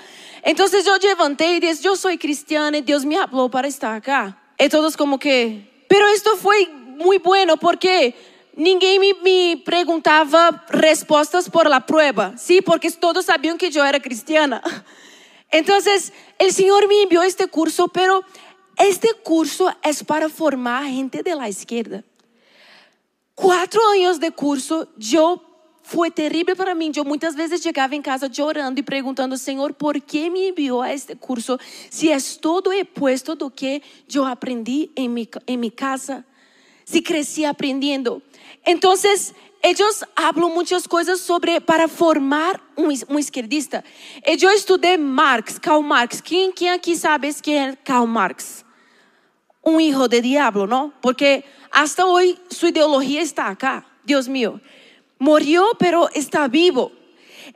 Então 0.45 0.67
eu 0.67 0.99
levantei 1.03 1.57
e 1.57 1.61
disse, 1.61 1.87
eu 1.87 1.97
sou 1.97 2.17
cristiana 2.19 2.79
e 2.79 2.83
Deus 2.83 3.05
me 3.05 3.17
falou 3.29 3.49
para 3.49 3.69
estar 3.69 3.95
acá. 3.95 4.37
E 4.59 4.69
todos 4.69 4.97
como 4.97 5.19
que, 5.19 5.63
pero 5.89 6.09
isto 6.09 6.37
foi 6.37 6.67
muito 6.67 7.23
bueno 7.23 7.57
porque 7.57 8.15
ninguém 8.57 8.99
me, 8.99 9.15
me 9.15 9.57
perguntava 9.57 10.65
respostas 10.69 11.49
por 11.49 11.67
la 11.69 11.81
prueba, 11.81 12.35
sí, 12.37 12.61
porque 12.61 12.91
todos 12.91 13.25
sabiam 13.25 13.57
que 13.57 13.71
eu 13.75 13.85
era 13.85 14.01
cristiana. 14.01 14.63
Entonces, 15.53 16.13
el 16.39 16.53
Señor 16.53 16.87
me 16.87 17.03
envió 17.03 17.23
este 17.23 17.49
curso, 17.49 17.89
pero 17.89 18.23
este 18.79 19.15
curso 19.15 19.75
es 19.83 20.05
para 20.05 20.29
formar 20.29 20.85
gente 20.85 21.23
de 21.23 21.35
la 21.35 21.49
izquierda. 21.49 22.05
Quatro 23.41 23.81
anos 23.81 24.19
de 24.19 24.31
curso, 24.31 24.87
eu 25.11 25.41
foi 25.83 26.11
terrível 26.11 26.55
para 26.55 26.75
mim. 26.75 26.93
Eu 26.95 27.07
muitas 27.07 27.35
vezes 27.35 27.63
chegava 27.63 27.95
em 27.95 28.03
casa 28.03 28.31
chorando 28.31 28.79
e 28.79 28.83
perguntando, 28.83 29.39
Senhor, 29.39 29.73
por 29.73 29.99
que 29.99 30.29
me 30.29 30.51
enviou 30.51 30.83
a 30.83 30.93
este 30.93 31.17
curso 31.17 31.59
se 31.89 32.13
é 32.13 32.19
todo 32.39 32.71
oposto 32.71 33.35
do 33.35 33.51
que 33.51 33.83
eu 34.15 34.27
aprendi 34.27 34.91
em 34.95 35.09
minha 35.09 35.27
em 35.47 35.57
mi 35.57 35.71
casa? 35.71 36.23
Se 36.85 37.01
cresci 37.01 37.47
aprendendo. 37.47 38.23
Então, 38.67 38.93
eles 38.93 40.05
falam 40.15 40.55
muitas 40.55 40.87
coisas 40.87 41.21
sobre 41.23 41.61
para 41.61 41.89
formar 41.89 42.61
um, 42.77 42.89
um 43.15 43.19
esquerdista. 43.19 43.83
Eu 44.23 44.51
eh, 44.51 44.55
estudei 44.55 44.99
Marx, 44.99 45.59
Karl 45.59 45.81
Marx. 45.81 46.21
Quem, 46.21 46.53
quem 46.53 46.69
aqui 46.69 46.95
sabe 46.95 47.33
quem 47.41 47.57
é 47.57 47.77
Karl 47.77 48.07
Marx? 48.07 48.67
Um 49.65 49.81
hijo 49.81 50.07
de 50.09 50.21
diabo, 50.21 50.67
não? 50.67 50.93
Porque 51.01 51.43
hasta 51.71 52.05
hoy 52.07 52.39
su 52.49 52.69
ideología 52.69 53.23
está 53.23 53.49
acá. 53.49 53.87
Dios 54.05 54.29
mío. 54.29 54.61
Murió, 55.19 55.67
pero 55.79 56.09
está 56.15 56.49
vivo. 56.49 56.93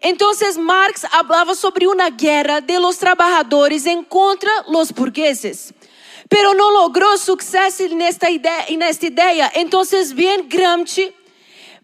Entonces 0.00 0.58
Marx 0.58 1.06
hablaba 1.12 1.54
sobre 1.54 1.86
una 1.86 2.10
guerra 2.10 2.60
de 2.60 2.78
los 2.78 2.98
trabajadores 2.98 3.86
en 3.86 4.04
contra 4.04 4.50
los 4.68 4.92
burgueses. 4.92 5.72
Pero 6.28 6.54
no 6.54 6.70
logró 6.70 7.16
suceso 7.16 7.84
en 7.84 8.02
esta 8.02 8.30
idea. 8.30 8.64
En 8.68 8.82
esta 8.82 9.06
idea. 9.06 9.52
Entonces 9.54 10.14
Gramsci 10.14 11.12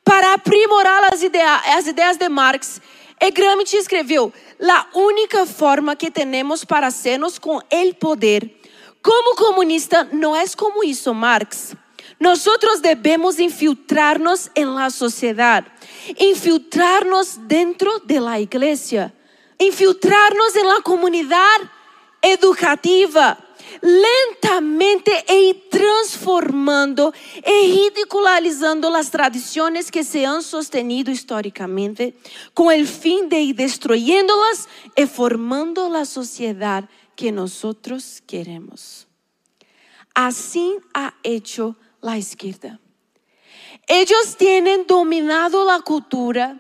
para 0.03 0.33
aprimorar 0.33 1.13
as 1.13 1.23
ideias, 1.23 1.61
as 1.67 1.87
ideias 1.87 2.19
de 2.19 2.29
Marx, 2.29 2.81
e 3.21 3.31
Gramsci 3.31 3.77
escreveu: 3.77 4.33
"La 4.59 4.89
única 4.95 5.45
forma 5.47 5.95
que 5.95 6.11
temos 6.11 6.65
para 6.65 6.87
hacernos 6.87 7.39
com 7.39 7.61
el 7.71 7.95
poder 7.95 8.51
como 9.03 9.35
comunista 9.35 10.05
não 10.13 10.35
é 10.37 10.45
como 10.57 10.85
hizo 10.85 11.15
Marx. 11.15 11.75
Nosotros 12.21 12.83
debemos 12.83 13.41
infiltrarnos 13.41 14.51
en 14.55 14.75
la 14.75 14.91
sociedad, 14.91 15.65
infiltrarnos 16.19 17.49
dentro 17.49 17.99
de 18.01 18.21
la 18.21 18.39
iglesia, 18.39 19.15
infiltrarnos 19.59 20.55
en 20.55 20.69
la 20.69 20.83
comunidad 20.85 21.59
educativa, 22.21 23.39
lentamente 23.81 25.25
e 25.27 25.41
ir 25.45 25.71
transformando 25.71 27.15
e 27.37 27.89
ridicularizando 27.89 28.91
las 28.91 29.11
tradiciones 29.11 29.91
que 29.91 30.05
se 30.05 30.27
han 30.27 30.43
sostenido 30.43 31.11
históricamente 31.11 32.15
con 32.53 32.71
el 32.71 32.87
fin 32.87 33.31
de 33.31 33.41
ir 33.41 33.57
destruyéndolas 33.57 34.69
y 34.95 35.07
formando 35.07 35.89
la 35.89 36.05
sociedad 36.05 36.87
que 37.17 37.33
nosotros 37.33 38.23
queremos. 38.27 39.07
Así 40.15 40.77
ha 40.93 41.15
hecho 41.23 41.77
la 42.01 42.17
izquierda. 42.17 42.79
Ellos 43.87 44.37
tienen 44.37 44.87
dominado 44.87 45.65
la 45.65 45.81
cultura 45.81 46.57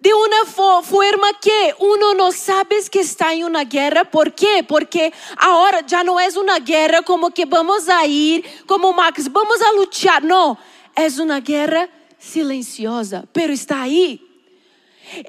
de 0.00 0.14
una 0.14 0.42
fo- 0.44 0.82
forma 0.82 1.28
que 1.40 1.74
uno 1.80 2.14
no 2.14 2.30
sabe 2.32 2.76
que 2.90 3.00
está 3.00 3.32
en 3.32 3.44
una 3.44 3.64
guerra. 3.64 4.04
¿Por 4.04 4.32
qué? 4.34 4.64
Porque 4.66 5.12
ahora 5.36 5.80
ya 5.86 6.02
no 6.04 6.18
es 6.20 6.36
una 6.36 6.58
guerra 6.58 7.02
como 7.02 7.30
que 7.30 7.44
vamos 7.44 7.88
a 7.88 8.04
ir, 8.06 8.44
como 8.66 8.92
Max, 8.92 9.30
vamos 9.30 9.60
a 9.62 9.72
luchar. 9.72 10.22
No, 10.22 10.58
es 10.96 11.18
una 11.18 11.40
guerra 11.40 11.88
silenciosa, 12.18 13.24
pero 13.32 13.52
está 13.52 13.82
ahí. 13.82 14.24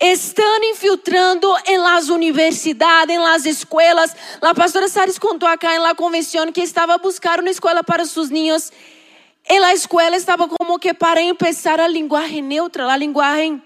Estão 0.01 0.61
infiltrando 0.65 1.55
em 1.65 1.77
las 1.77 2.09
universidades, 2.09 3.15
em 3.15 3.19
las 3.19 3.45
escolas. 3.45 4.13
A 4.41 4.53
pastora 4.53 4.89
Sares 4.89 5.17
contou 5.17 5.47
acá 5.47 5.73
em 5.73 5.79
la 5.79 5.95
convenção 5.95 6.51
que 6.51 6.61
estava 6.61 6.95
a 6.95 6.97
buscar 6.97 7.39
uma 7.39 7.49
escola 7.49 7.81
para 7.81 8.03
seus 8.05 8.29
niños. 8.29 8.71
E 9.51 9.57
a 9.57 9.73
escola 9.73 10.15
estava 10.15 10.47
como 10.47 10.77
que 10.77 10.93
para 10.93 11.21
empezar 11.21 11.79
a 11.79 11.87
linguagem 11.87 12.41
neutra, 12.41 12.91
a 12.91 12.95
linguagem, 12.95 13.61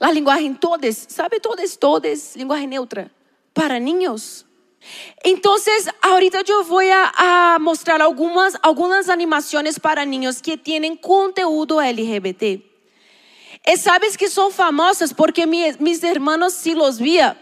a 0.00 0.10
linguagem 0.10 0.54
todes, 0.54 1.06
sabe 1.08 1.38
todes, 1.38 1.76
todes, 1.76 2.34
linguagem 2.34 2.66
neutra 2.66 3.10
para 3.54 3.78
niños. 3.78 4.44
Então, 5.24 5.54
ahorita 6.02 6.42
eu 6.48 6.64
vou 6.64 6.80
a, 6.80 7.54
a 7.54 7.58
mostrar 7.60 8.00
algumas 8.00 8.56
algumas 8.60 9.08
animações 9.08 9.78
para 9.78 10.04
niños 10.04 10.40
que 10.40 10.56
têm 10.56 10.96
conteúdo 10.96 11.80
LGBT. 11.80 12.60
E 13.64 13.76
sabes 13.76 14.16
que 14.16 14.28
son 14.28 14.50
famosas 14.50 15.12
porque 15.12 15.46
mi- 15.46 15.76
mis 15.78 16.02
hermanos 16.02 16.54
sí 16.54 16.74
los 16.74 16.98
vía. 16.98 17.36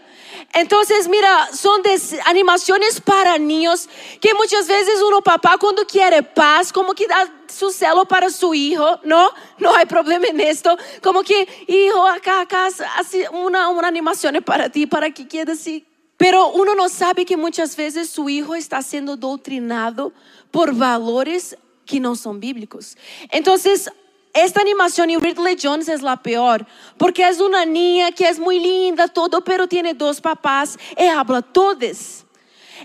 Entonces, 0.53 1.07
mira, 1.07 1.49
son 1.53 1.81
animaciones 2.25 2.99
para 2.99 3.37
niños 3.37 3.87
que 4.19 4.33
muchas 4.33 4.67
veces 4.67 5.01
uno 5.01 5.21
papá 5.21 5.57
cuando 5.57 5.85
quiere 5.85 6.23
paz, 6.23 6.73
como 6.73 6.93
que 6.93 7.07
da 7.07 7.31
su 7.47 7.69
celo 7.71 8.05
para 8.05 8.29
su 8.29 8.53
hijo, 8.53 8.99
¿no? 9.03 9.29
No 9.57 9.73
hay 9.73 9.85
problema 9.85 10.27
en 10.27 10.39
esto. 10.41 10.77
Como 11.01 11.23
que, 11.23 11.47
hijo, 11.67 12.05
acá, 12.05 12.41
acá, 12.41 12.67
hace 12.97 13.29
una, 13.29 13.69
una 13.69 13.87
animación 13.87 14.41
para 14.43 14.69
ti, 14.69 14.85
para 14.87 15.09
que 15.11 15.27
quede 15.27 15.53
así. 15.53 15.85
Pero 16.17 16.49
uno 16.49 16.75
no 16.75 16.89
sabe 16.89 17.25
que 17.25 17.37
muchas 17.37 17.75
veces 17.75 18.09
su 18.09 18.29
hijo 18.29 18.53
está 18.53 18.81
siendo 18.81 19.15
doutrinado 19.15 20.13
por 20.51 20.75
valores 20.75 21.57
que 21.85 21.99
no 21.99 22.15
son 22.15 22.39
bíblicos. 22.39 22.95
Entonces, 23.31 23.91
esta 24.33 24.61
animación 24.61 25.09
y 25.09 25.17
Ridley 25.17 25.57
Jones 25.61 25.89
es 25.89 26.01
la 26.01 26.17
peor, 26.17 26.65
porque 26.97 27.27
es 27.27 27.39
una 27.39 27.65
niña 27.65 28.11
que 28.11 28.27
es 28.27 28.39
muy 28.39 28.59
linda, 28.59 29.07
todo, 29.07 29.43
pero 29.43 29.67
tiene 29.67 29.93
dos 29.93 30.21
papás 30.21 30.77
y 30.97 31.05
habla 31.05 31.41
todos. 31.41 32.25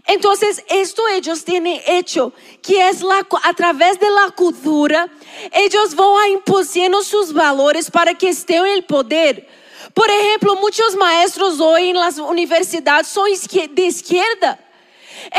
Entonces, 0.07 0.63
esto 0.69 1.03
ellos 1.09 1.45
tienen 1.45 1.81
hecho, 1.87 2.33
que 2.63 2.89
es 2.89 3.01
la, 3.01 3.27
a 3.45 3.55
través 3.55 3.99
de 3.99 4.11
la 4.11 4.31
cultura, 4.35 5.09
ellos 5.53 5.95
van 5.95 6.09
a 6.23 6.29
impusiendo 6.29 7.03
sus 7.03 7.33
valores 7.33 7.91
para 7.91 8.13
que 8.15 8.29
estén 8.29 8.67
en 8.67 8.73
el 8.73 8.85
poder. 8.85 9.49
Por 9.95 10.11
ejemplo, 10.11 10.57
muchos 10.57 10.95
maestros 10.97 11.59
hoy 11.61 11.91
en 11.91 11.97
las 11.97 12.19
universidades 12.19 13.07
son 13.07 13.31
de 13.71 13.83
izquierda. 13.83 14.66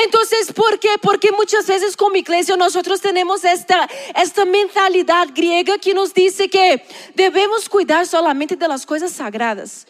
Entonces, 0.03 0.51
¿por 0.53 0.79
qué? 0.79 0.89
Porque 1.01 1.31
muchas 1.31 1.67
veces 1.67 1.95
como 1.95 2.15
iglesia 2.15 2.55
nosotros 2.57 3.01
tenemos 3.01 3.43
esta, 3.43 3.87
esta 4.15 4.45
mentalidad 4.45 5.27
griega 5.33 5.77
que 5.77 5.93
nos 5.93 6.13
dice 6.13 6.49
que 6.49 6.83
debemos 7.15 7.69
cuidar 7.69 8.05
solamente 8.05 8.55
de 8.55 8.67
las 8.67 8.85
cosas 8.85 9.11
sagradas. 9.11 9.87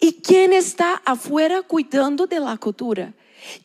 ¿Y 0.00 0.12
quién 0.14 0.52
está 0.52 1.00
afuera 1.04 1.62
cuidando 1.62 2.26
de 2.26 2.40
la 2.40 2.56
cultura? 2.56 3.12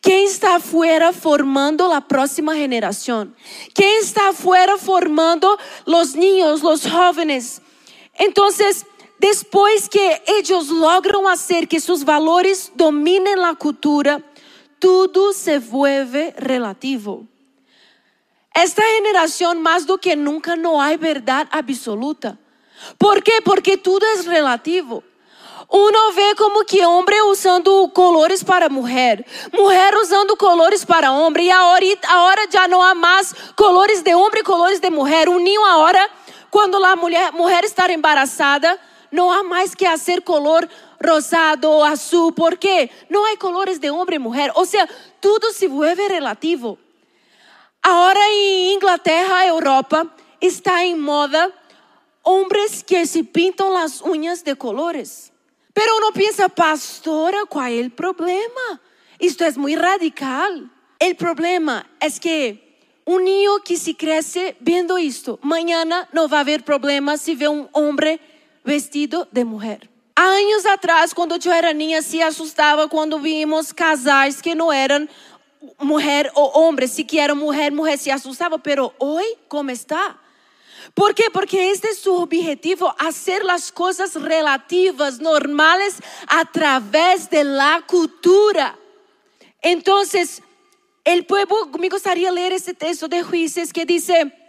¿Quién 0.00 0.26
está 0.26 0.56
afuera 0.56 1.12
formando 1.12 1.88
la 1.88 2.06
próxima 2.06 2.54
generación? 2.54 3.34
¿Quién 3.74 3.90
está 4.00 4.28
afuera 4.28 4.76
formando 4.76 5.58
los 5.86 6.14
niños, 6.14 6.62
los 6.62 6.88
jóvenes? 6.88 7.62
Entonces, 8.14 8.86
después 9.18 9.88
que 9.88 10.22
ellos 10.26 10.68
logran 10.68 11.26
hacer 11.26 11.66
que 11.66 11.80
sus 11.80 12.04
valores 12.04 12.72
dominen 12.74 13.40
la 13.40 13.54
cultura, 13.54 14.22
todo 14.80 15.32
se 15.32 15.58
vuelve 15.58 16.34
relativo. 16.36 17.26
Esta 18.52 18.82
generación 18.82 19.62
más 19.62 19.86
do 19.86 19.98
que 19.98 20.16
nunca 20.16 20.56
no 20.56 20.82
hay 20.82 20.96
verdad 20.96 21.46
absoluta. 21.52 22.36
¿Por 22.98 23.22
qué? 23.22 23.40
Porque 23.44 23.76
todo 23.76 24.04
es 24.14 24.26
relativo. 24.26 25.04
Uno 25.68 26.12
vê 26.12 26.34
como 26.34 26.64
que 26.64 26.84
homem 26.84 27.22
usando 27.28 27.88
colores 27.94 28.42
para 28.42 28.68
mulher, 28.68 29.24
mulher 29.52 29.94
usando 29.94 30.36
colores 30.36 30.84
para 30.84 31.12
homem, 31.12 31.46
e 31.46 31.50
agora, 31.52 31.86
agora 32.08 32.42
já 32.50 32.66
não 32.66 32.82
há 32.82 32.92
mais 32.92 33.32
colores 33.54 34.02
de 34.02 34.12
homem 34.12 34.40
e 34.40 34.42
colores 34.42 34.80
de 34.80 34.90
mulher. 34.90 35.28
Um 35.28 35.38
ninho 35.38 35.64
agora, 35.64 36.10
quando 36.50 36.84
a 36.84 36.96
mulher, 36.96 37.30
mulher 37.32 37.62
está 37.62 37.88
embaraçada, 37.92 38.76
não 39.12 39.30
há 39.30 39.44
mais 39.44 39.72
que 39.72 39.86
fazer 39.86 40.22
color 40.22 40.68
rosado 41.00 41.82
azul, 41.82 42.32
porque 42.32 42.90
não 43.08 43.24
há 43.24 43.36
colores 43.36 43.78
de 43.78 43.90
homem 43.90 44.16
e 44.16 44.18
mulher. 44.18 44.52
Ou 44.54 44.66
seja, 44.66 44.88
tudo 45.20 45.52
se 45.52 45.66
vuelve 45.66 46.06
relativo. 46.08 46.78
Agora 47.82 48.20
em 48.28 48.74
Inglaterra, 48.74 49.46
Europa, 49.46 50.06
está 50.40 50.84
em 50.84 50.96
moda 50.96 51.52
homens 52.22 52.82
que 52.82 53.06
se 53.06 53.22
pintam 53.22 53.76
as 53.76 54.00
unhas 54.02 54.42
de 54.42 54.54
colores. 54.54 55.32
Pero 55.72 55.96
uno 55.96 56.12
piensa, 56.12 56.48
pastora, 56.48 57.46
¿cuál 57.48 57.72
es 57.72 57.80
el 57.80 57.90
problema? 57.90 58.80
Esto 59.18 59.44
es 59.44 59.56
muy 59.56 59.76
radical. 59.76 60.70
El 60.98 61.16
problema 61.16 61.86
es 62.00 62.20
que 62.20 62.70
un 63.06 63.24
niño 63.24 63.60
que 63.64 63.76
se 63.76 63.96
crece 63.96 64.56
viendo 64.60 64.98
esto, 64.98 65.38
mañana 65.42 66.08
no 66.12 66.28
va 66.28 66.38
a 66.38 66.40
haber 66.40 66.64
problema 66.64 67.16
si 67.16 67.34
ve 67.34 67.48
un 67.48 67.68
hombre 67.72 68.20
vestido 68.64 69.26
de 69.30 69.44
mujer. 69.44 69.89
Años 70.22 70.66
atrás, 70.66 71.14
cuando 71.14 71.36
yo 71.38 71.50
era 71.50 71.72
niña, 71.72 72.02
se 72.02 72.22
asustaba 72.22 72.88
cuando 72.88 73.18
vimos 73.18 73.72
casais 73.72 74.42
que 74.42 74.54
no 74.54 74.70
eran 74.70 75.08
mujer 75.78 76.30
o 76.34 76.44
hombre, 76.60 76.88
si 76.88 77.06
que 77.06 77.18
era 77.18 77.34
mujer, 77.34 77.72
mujer 77.72 77.98
se 77.98 78.12
asustaba, 78.12 78.58
pero 78.58 78.92
hoy, 78.98 79.24
¿cómo 79.48 79.70
está? 79.70 80.20
¿Por 80.92 81.14
qué? 81.14 81.30
Porque 81.32 81.70
este 81.70 81.88
es 81.88 82.00
su 82.00 82.14
objetivo, 82.14 82.94
hacer 82.98 83.42
las 83.44 83.72
cosas 83.72 84.14
relativas, 84.14 85.20
normales, 85.20 85.94
a 86.26 86.44
través 86.44 87.30
de 87.30 87.42
la 87.42 87.82
cultura. 87.86 88.76
Entonces, 89.62 90.42
el 91.02 91.24
pueblo, 91.24 91.70
me 91.78 91.88
gustaría 91.88 92.30
leer 92.30 92.52
este 92.52 92.74
texto 92.74 93.08
de 93.08 93.22
jueces 93.22 93.72
que 93.72 93.86
dice, 93.86 94.39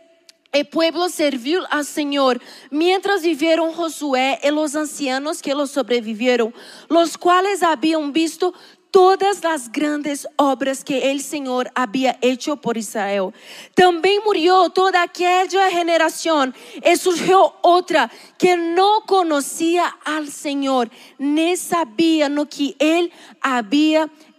el 0.51 0.67
pueblo 0.67 1.09
serviu 1.09 1.61
al 1.69 1.85
Señor 1.85 2.41
mientras 2.69 3.21
vivieron 3.21 3.71
Josué 3.73 4.39
y 4.43 4.49
los 4.51 4.75
ancianos 4.75 5.41
que 5.41 5.55
los 5.55 5.71
sobrevivieron, 5.71 6.53
los 6.89 7.17
cuales 7.17 7.63
habían 7.63 8.11
visto 8.11 8.53
todas 8.91 9.41
las 9.41 9.71
grandes 9.71 10.27
obras 10.35 10.83
que 10.83 11.11
el 11.11 11.21
Señor 11.21 11.71
había 11.73 12.17
hecho 12.21 12.57
por 12.57 12.77
Israel. 12.77 13.31
También 13.73 14.21
murió 14.25 14.69
toda 14.69 15.03
aquella 15.03 15.69
generación 15.71 16.53
y 16.85 16.95
surgió 16.97 17.55
otra 17.61 18.11
que 18.37 18.57
no 18.57 19.03
conocía 19.07 19.85
al 20.03 20.27
Señor, 20.29 20.91
ni 21.17 21.55
sabía 21.55 22.27
lo 22.27 22.47
que 22.49 22.75
Él 22.79 23.11
había 23.39 24.03
hecho 24.03 24.30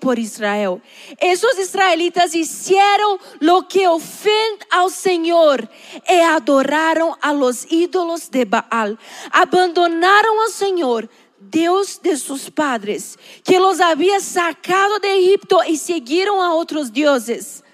por 0.00 0.18
Israel. 0.18 0.80
Esos 1.18 1.58
israelitas 1.58 2.34
hicieron 2.34 3.18
lo 3.40 3.66
que 3.66 3.88
ofende 3.88 4.64
al 4.70 4.90
Señor 4.90 5.68
y 6.08 6.20
adoraron 6.20 7.14
a 7.20 7.32
los 7.32 7.70
ídolos 7.70 8.30
de 8.30 8.44
Baal. 8.44 8.98
Abandonaron 9.32 10.36
al 10.46 10.52
Señor 10.52 11.10
Deus 11.40 12.00
de 12.02 12.16
sus 12.16 12.50
padres, 12.50 13.18
que 13.44 13.58
los 13.58 13.80
había 13.80 14.20
sacado 14.20 14.98
de 15.00 15.18
Egipto 15.18 15.60
y 15.66 15.76
siguieron 15.76 16.38
a 16.40 16.54
otros 16.54 16.92
dioses, 16.92 17.64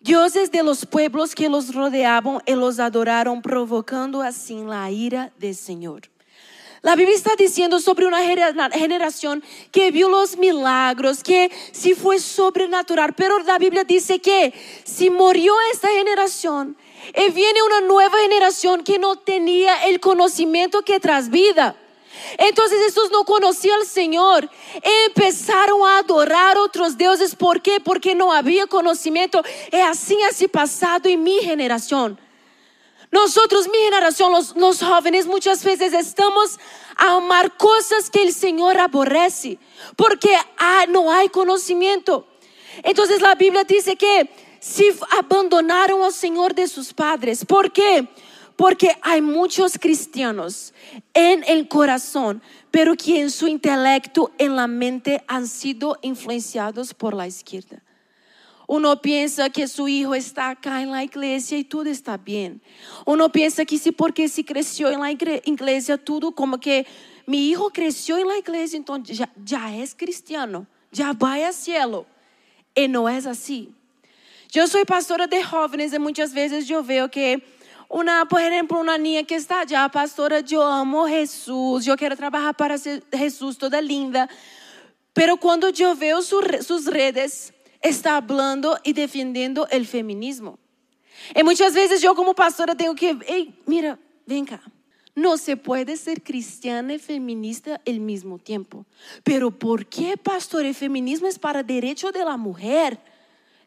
dioses 0.00 0.50
de 0.50 0.62
los 0.62 0.86
pueblos 0.86 1.34
que 1.34 1.48
los 1.48 1.74
rodeaban 1.74 2.40
y 2.46 2.52
los 2.52 2.78
adoraron, 2.78 3.42
provocando 3.42 4.22
así 4.22 4.62
la 4.62 4.90
ira 4.90 5.32
del 5.38 5.54
Señor. 5.54 6.02
La 6.82 6.96
Biblia 6.96 7.14
está 7.14 7.36
diciendo 7.36 7.78
sobre 7.78 8.06
una 8.06 8.22
generación 8.22 9.44
que 9.70 9.90
vio 9.90 10.08
los 10.08 10.38
milagros, 10.38 11.22
que 11.22 11.50
si 11.72 11.94
fue 11.94 12.18
sobrenatural, 12.18 13.12
pero 13.14 13.38
la 13.40 13.58
Biblia 13.58 13.84
dice 13.84 14.18
que 14.18 14.54
si 14.84 15.10
murió 15.10 15.54
esta 15.72 15.88
generación, 15.88 16.76
y 17.14 17.30
viene 17.32 17.62
una 17.62 17.80
nueva 17.82 18.18
generación 18.18 18.82
que 18.82 18.98
no 18.98 19.16
tenía 19.16 19.86
el 19.86 20.00
conocimiento 20.00 20.82
que 20.82 21.00
tras 21.00 21.28
vida. 21.28 21.76
Entonces 22.38 22.78
estos 22.86 23.10
no 23.10 23.24
conocían 23.24 23.80
al 23.80 23.86
Señor. 23.86 24.48
Empezaron 25.06 25.80
a 25.86 25.98
adorar 25.98 26.58
otros 26.58 26.96
dioses. 26.96 27.34
¿Por 27.34 27.62
qué? 27.62 27.80
Porque 27.80 28.14
no 28.14 28.32
había 28.32 28.66
conocimiento. 28.66 29.42
Es 29.70 29.84
así 29.84 30.16
así 30.28 30.46
pasado 30.46 31.08
en 31.08 31.22
mi 31.22 31.38
generación. 31.40 32.18
Nosotros, 33.10 33.68
mi 33.68 33.78
generación, 33.78 34.32
los, 34.32 34.82
jóvenes, 34.82 35.26
muchas 35.26 35.64
veces 35.64 35.92
estamos 35.92 36.58
a 36.96 37.16
amar 37.16 37.56
cosas 37.56 38.08
que 38.08 38.22
el 38.22 38.32
Señor 38.32 38.78
aborrece. 38.78 39.58
Porque 39.96 40.36
ah, 40.58 40.84
no 40.88 41.10
hay 41.10 41.28
conocimiento. 41.28 42.26
Entonces 42.84 43.20
la 43.20 43.34
Biblia 43.34 43.64
dice 43.64 43.96
que 43.96 44.30
si 44.60 44.84
abandonaron 45.18 46.02
al 46.02 46.12
Señor 46.12 46.54
de 46.54 46.68
sus 46.68 46.92
padres. 46.92 47.44
¿Por 47.44 47.72
qué? 47.72 48.06
Porque 48.56 48.94
hay 49.00 49.22
muchos 49.22 49.78
cristianos 49.78 50.74
en 51.14 51.42
el 51.48 51.66
corazón, 51.66 52.42
pero 52.70 52.94
que 52.94 53.20
en 53.20 53.30
su 53.30 53.48
intelecto, 53.48 54.30
en 54.38 54.54
la 54.54 54.66
mente, 54.66 55.24
han 55.26 55.48
sido 55.48 55.98
influenciados 56.02 56.92
por 56.92 57.14
la 57.14 57.26
izquierda. 57.26 57.82
Uno 58.72 59.02
piensa 59.02 59.50
que 59.50 59.66
su 59.66 59.88
hijo 59.88 60.14
está 60.14 60.50
acá 60.50 60.80
en 60.80 60.92
la 60.92 61.02
iglesia 61.02 61.58
y 61.58 61.64
todo 61.64 61.90
está 61.90 62.16
bien. 62.16 62.62
Uno 63.04 63.32
piensa 63.32 63.64
que 63.64 63.76
si 63.76 63.90
porque 63.90 64.28
se 64.28 64.44
creció 64.44 64.88
en 64.92 65.00
la 65.00 65.10
iglesia, 65.10 65.98
todo 65.98 66.30
como 66.30 66.60
que 66.60 66.86
mi 67.26 67.48
hijo 67.48 67.70
creció 67.70 68.16
en 68.16 68.28
la 68.28 68.38
iglesia, 68.38 68.76
entonces 68.76 69.20
ya, 69.44 69.74
es 69.74 69.92
cristiano, 69.96 70.68
ya 70.92 71.12
va 71.12 71.34
al 71.44 71.52
cielo. 71.52 72.06
Y 72.72 72.86
no 72.86 73.08
es 73.08 73.26
así. 73.26 73.74
Yo 74.52 74.68
soy 74.68 74.84
pastora 74.84 75.26
de 75.26 75.42
jóvenes 75.42 75.92
y 75.92 75.98
muchas 75.98 76.32
veces 76.32 76.68
yo 76.68 76.84
veo 76.84 77.10
que 77.10 77.42
una, 77.88 78.24
por 78.26 78.40
ejemplo, 78.40 78.78
una 78.78 78.96
niña 78.96 79.24
que 79.24 79.34
está 79.34 79.62
allá, 79.62 79.88
pastora, 79.88 80.38
yo 80.38 80.62
amo 80.62 81.08
Jesús, 81.08 81.84
yo 81.84 81.96
quiero 81.96 82.16
trabajar 82.16 82.54
para 82.54 82.76
Jesús, 82.78 83.58
toda 83.58 83.80
linda. 83.80 84.30
Pero 85.12 85.38
cuando 85.38 85.70
yo 85.70 85.96
veo 85.96 86.22
sus 86.22 86.86
redes, 86.86 87.52
está 87.80 88.16
hablando 88.16 88.78
y 88.84 88.92
defendiendo 88.92 89.66
el 89.68 89.86
feminismo. 89.86 90.58
Y 91.34 91.42
muchas 91.42 91.74
veces 91.74 92.00
yo 92.00 92.14
como 92.14 92.34
pastora 92.34 92.74
tengo 92.74 92.94
que, 92.94 93.18
hey, 93.26 93.54
mira, 93.66 93.98
ven 94.26 94.44
acá. 94.44 94.62
No 95.14 95.36
se 95.36 95.56
puede 95.56 95.96
ser 95.96 96.22
cristiana 96.22 96.94
y 96.94 96.98
feminista 96.98 97.80
al 97.86 98.00
mismo 98.00 98.38
tiempo. 98.38 98.86
Pero 99.24 99.50
¿por 99.50 99.86
qué, 99.86 100.16
pastor? 100.16 100.64
El 100.64 100.74
feminismo 100.74 101.26
es 101.26 101.38
para 101.38 101.62
derecho 101.62 102.12
de 102.12 102.24
la 102.24 102.36
mujer. 102.36 102.98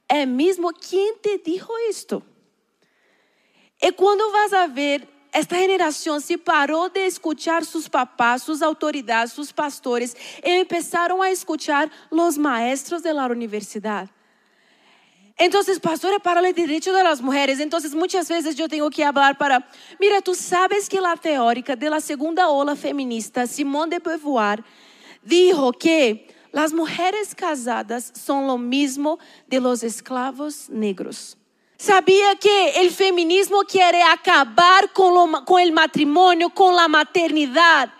El 0.07 0.27
mismo, 0.27 0.71
¿quién 0.71 1.13
te 1.21 1.37
dijo 1.37 1.73
esto? 1.89 2.23
Y 3.81 3.91
cuando 3.91 4.31
vas 4.31 4.53
a 4.53 4.67
ver, 4.67 5.07
esta 5.33 5.57
generación 5.57 6.21
se 6.21 6.37
paró 6.37 6.89
de 6.89 7.07
escuchar 7.07 7.65
sus 7.65 7.89
papás, 7.89 8.43
sus 8.43 8.61
autoridades, 8.61 9.33
sus 9.33 9.51
pastores, 9.51 10.15
y 10.43 10.49
empezaron 10.49 11.21
a 11.23 11.29
escuchar 11.29 11.89
los 12.11 12.37
maestros 12.37 13.01
de 13.01 13.13
la 13.13 13.25
universidad. 13.25 14.09
Entonces, 15.35 15.79
pastor, 15.79 16.21
para 16.21 16.47
el 16.47 16.53
derecho 16.53 16.93
de 16.93 17.03
las 17.03 17.19
mujeres. 17.19 17.59
Entonces, 17.59 17.95
muchas 17.95 18.29
veces 18.29 18.55
yo 18.55 18.69
tengo 18.69 18.89
que 18.89 19.03
hablar 19.03 19.37
para, 19.37 19.67
mira, 19.99 20.21
tú 20.21 20.35
sabes 20.35 20.87
que 20.87 21.01
la 21.01 21.15
teórica 21.15 21.75
de 21.75 21.89
la 21.89 21.99
segunda 21.99 22.49
ola 22.49 22.75
feminista, 22.75 23.47
Simone 23.47 23.97
de 23.97 23.99
Beauvoir, 23.99 24.63
dijo 25.23 25.73
que 25.73 26.27
las 26.51 26.71
mujeres 26.71 27.33
casadas 27.33 28.13
son 28.15 28.45
lo 28.45 28.59
mismo 28.59 29.17
de 29.47 29.59
los 29.59 29.81
esclavos 29.81 30.69
negros. 30.69 31.35
Sabía 31.85 32.37
que 32.37 32.81
el 32.81 32.91
feminismo 32.91 33.63
quiere 33.63 34.01
acabar 34.03 34.93
con, 34.93 35.59
el 35.59 35.73
matrimonio, 35.73 36.49
con 36.49 36.73
la 36.73 36.87
maternidad. 36.87 37.91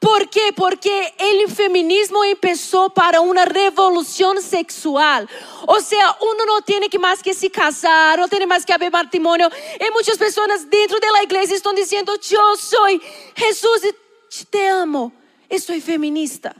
¿Por 0.00 0.28
qué? 0.28 0.52
Porque 0.52 1.14
el 1.16 1.48
feminismo 1.48 2.24
empezó 2.24 2.90
para 2.90 3.20
una 3.20 3.44
revolución 3.44 4.42
sexual. 4.42 5.28
O 5.68 5.78
sea, 5.78 6.16
uno 6.20 6.44
no 6.44 6.62
tiene 6.62 6.88
que 6.88 6.98
más 6.98 7.22
que 7.22 7.32
se 7.32 7.48
casar, 7.48 8.18
no 8.18 8.26
tiene 8.26 8.48
más 8.48 8.66
que 8.66 8.72
haber 8.72 8.90
matrimonio. 8.90 9.48
Y 9.78 9.92
muchas 9.92 10.18
personas 10.18 10.68
dentro 10.68 10.98
de 10.98 11.12
la 11.12 11.22
iglesia 11.22 11.54
están 11.54 11.76
diciendo, 11.76 12.12
yo 12.16 12.56
soy 12.56 13.00
Jesús 13.36 13.80
y 13.84 14.44
te 14.46 14.66
amo. 14.66 15.12
Y 15.48 15.60
soy 15.60 15.80
feminista. 15.80 16.56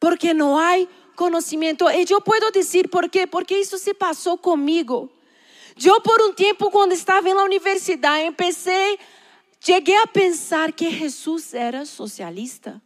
Porque 0.00 0.34
no 0.34 0.58
hay 0.58 0.88
conocimiento. 1.14 1.88
Y 1.92 2.04
yo 2.06 2.18
puedo 2.22 2.50
decir 2.50 2.90
por 2.90 3.08
qué. 3.08 3.28
Porque 3.28 3.60
eso 3.60 3.78
se 3.78 3.94
pasó 3.94 4.36
conmigo. 4.38 5.12
Yo 5.78 6.00
por 6.02 6.20
un 6.22 6.34
tiempo 6.34 6.70
cuando 6.70 6.94
estaba 6.94 7.30
en 7.30 7.36
la 7.36 7.44
universidad 7.44 8.20
empecé, 8.22 8.98
llegué 9.64 9.96
a 9.96 10.06
pensar 10.06 10.74
que 10.74 10.90
Jesús 10.90 11.54
era 11.54 11.86
socialista. 11.86 12.80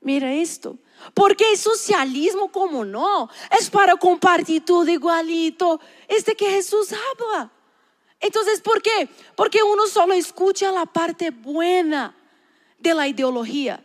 Mira 0.00 0.32
esto. 0.32 0.76
Porque 1.14 1.44
el 1.52 1.56
socialismo, 1.56 2.50
como 2.50 2.84
no, 2.84 3.30
es 3.58 3.70
para 3.70 3.94
compartir 3.94 4.64
todo 4.64 4.90
igualito. 4.90 5.80
Este 6.08 6.34
que 6.34 6.46
Jesús 6.46 6.92
habla. 6.92 7.52
Entonces, 8.18 8.60
¿por 8.60 8.82
qué? 8.82 9.08
Porque 9.36 9.62
uno 9.62 9.86
solo 9.86 10.12
escucha 10.12 10.72
la 10.72 10.86
parte 10.86 11.30
buena 11.30 12.16
de 12.78 12.94
la 12.94 13.06
ideología. 13.06 13.80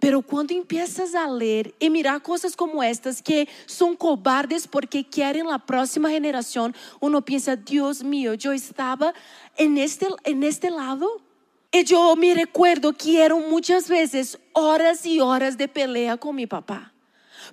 Pero 0.00 0.22
cuando 0.22 0.54
empiezas 0.54 1.14
a 1.14 1.28
leer 1.28 1.74
y 1.80 1.90
mirar 1.90 2.22
cosas 2.22 2.54
como 2.54 2.82
estas 2.82 3.20
que 3.20 3.48
son 3.66 3.96
cobardes 3.96 4.68
porque 4.68 5.04
quieren 5.04 5.48
la 5.48 5.58
próxima 5.58 6.08
generación, 6.10 6.74
uno 7.00 7.24
piensa, 7.24 7.56
Dios 7.56 8.04
mío, 8.04 8.34
yo 8.34 8.52
estaba 8.52 9.12
en 9.56 9.76
este, 9.76 10.06
en 10.24 10.44
este 10.44 10.70
lado. 10.70 11.20
Y 11.72 11.84
yo 11.84 12.14
me 12.16 12.32
recuerdo 12.32 12.92
que 12.92 13.22
eran 13.22 13.50
muchas 13.50 13.88
veces 13.88 14.38
horas 14.52 15.04
y 15.04 15.20
horas 15.20 15.58
de 15.58 15.66
pelea 15.66 16.16
con 16.16 16.36
mi 16.36 16.46
papá. 16.46 16.92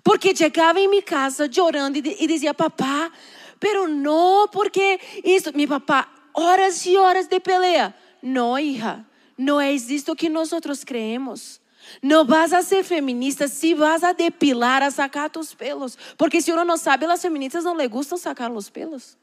Porque 0.03 0.33
llegaba 0.33 0.79
en 0.79 0.89
mi 0.89 1.01
casa 1.01 1.47
de- 1.47 2.15
y 2.19 2.27
decía, 2.27 2.53
papá, 2.53 3.11
pero 3.59 3.87
no, 3.87 4.45
porque 4.51 4.99
esto, 5.23 5.51
mi 5.53 5.65
papá, 5.65 6.11
horas 6.33 6.85
y 6.85 6.95
horas 6.95 7.27
de 7.29 7.39
pelea. 7.39 7.97
No, 8.21 8.57
hija, 8.59 9.05
no 9.35 9.59
es 9.59 9.89
esto 9.89 10.15
que 10.15 10.29
nosotros 10.29 10.83
creemos. 10.85 11.59
No 12.01 12.25
vas 12.25 12.53
a 12.53 12.61
ser 12.61 12.83
feminista 12.83 13.47
si 13.47 13.73
vas 13.73 14.03
a 14.03 14.13
depilar, 14.13 14.83
a 14.83 14.91
sacar 14.91 15.31
tus 15.31 15.55
pelos. 15.55 15.97
Porque 16.17 16.41
si 16.41 16.51
uno 16.51 16.63
no 16.65 16.77
sabe, 16.77 17.07
las 17.07 17.21
feministas 17.21 17.63
no 17.63 17.75
le 17.75 17.87
gustan 17.87 18.17
sacar 18.17 18.51
los 18.51 18.69
pelos. 18.71 19.17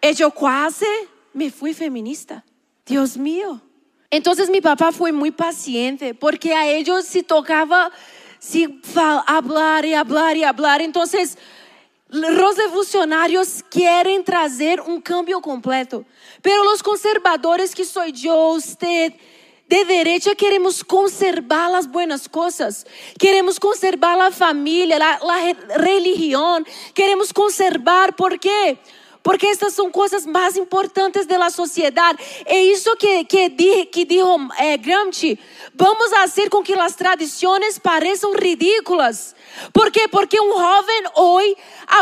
Y 0.00 0.12
yo 0.14 0.30
casi 0.30 0.86
me 1.32 1.50
fui 1.50 1.74
feminista. 1.74 2.44
Dios 2.86 3.16
mío. 3.16 3.60
Entonces 4.10 4.48
mi 4.50 4.60
papá 4.60 4.92
fue 4.92 5.10
muy 5.10 5.30
paciente 5.30 6.14
porque 6.14 6.54
a 6.54 6.68
ellos 6.68 7.04
se 7.04 7.22
tocaba 7.22 7.90
si 8.38 8.68
fa- 8.82 9.24
hablar 9.26 9.84
y 9.84 9.94
hablar 9.94 10.36
y 10.36 10.44
hablar. 10.44 10.82
Entonces 10.82 11.36
los 12.08 12.56
revolucionarios 12.56 13.64
quieren 13.70 14.22
trazer 14.22 14.80
un 14.80 15.00
cambio 15.00 15.40
completo. 15.40 16.04
Pero 16.42 16.62
los 16.62 16.82
conservadores 16.82 17.74
que 17.74 17.84
soy 17.84 18.12
yo, 18.12 18.50
usted, 18.50 19.14
de 19.66 19.84
derecha 19.84 20.30
é 20.30 20.34
queremos 20.34 20.82
conservar 20.82 21.74
as 21.74 21.86
boas 21.86 22.26
coisas, 22.26 22.84
queremos 23.18 23.58
conservar 23.58 24.18
a 24.20 24.30
família, 24.30 24.98
a 24.98 25.78
religião, 25.80 26.62
queremos 26.94 27.32
conservar, 27.32 28.12
por 28.12 28.38
quê? 28.38 28.76
Porque 29.22 29.46
estas 29.46 29.72
são 29.72 29.90
coisas 29.90 30.26
mais 30.26 30.54
importantes 30.54 31.24
da 31.24 31.48
sociedade. 31.48 32.22
É 32.44 32.62
isso 32.62 32.94
que 32.96 33.24
que 33.24 33.48
dijo, 33.48 33.86
que 33.86 34.04
dijo 34.04 34.48
eh, 34.58 34.76
Gramsci. 34.76 35.38
Vamos 35.74 36.10
fazer 36.10 36.50
com 36.50 36.62
que 36.62 36.74
as 36.74 36.94
tradições 36.94 37.78
pareçam 37.78 38.34
ridículas. 38.34 39.34
Por 39.72 39.90
quê? 39.90 40.06
Porque 40.08 40.38
um 40.38 40.52
jovem 40.52 41.04
hoje 41.16 41.56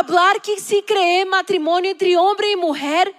falar 0.05 0.41
que 0.41 0.59
se 0.61 0.83
cree 0.83 1.25
matrimônio 1.25 1.93
entre 1.93 2.17
homem 2.17 2.55
e 2.55 2.57
mulher 2.57 3.15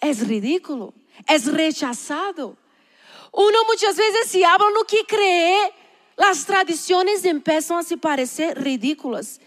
é 0.00 0.12
ridículo, 0.12 0.94
é 1.26 1.36
rechazado. 1.36 2.56
Uno 3.36 3.58
muchas 3.68 3.98
veces 3.98 4.28
si 4.28 4.42
habla 4.44 4.70
lo 4.70 4.84
que 4.84 5.04
cree, 5.06 5.70
las 6.16 6.46
tradiciones 6.46 7.22
empiezan 7.26 7.78
a 7.78 7.82
se 7.82 7.98
parecer 7.98 8.58
ridículas. 8.58 9.40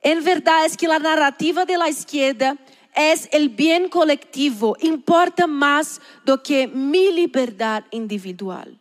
En 0.00 0.24
verdad 0.24 0.64
es 0.64 0.74
que 0.74 0.88
la 0.88 0.98
narrativa 0.98 1.66
de 1.66 1.76
la 1.76 1.90
izquierda 1.90 2.56
es 2.96 3.28
el 3.30 3.50
bien 3.50 3.90
colectivo, 3.90 4.74
importa 4.80 5.46
más 5.46 6.00
do 6.24 6.42
que 6.42 6.66
mi 6.66 7.12
libertad 7.12 7.84
individual. 7.90 8.80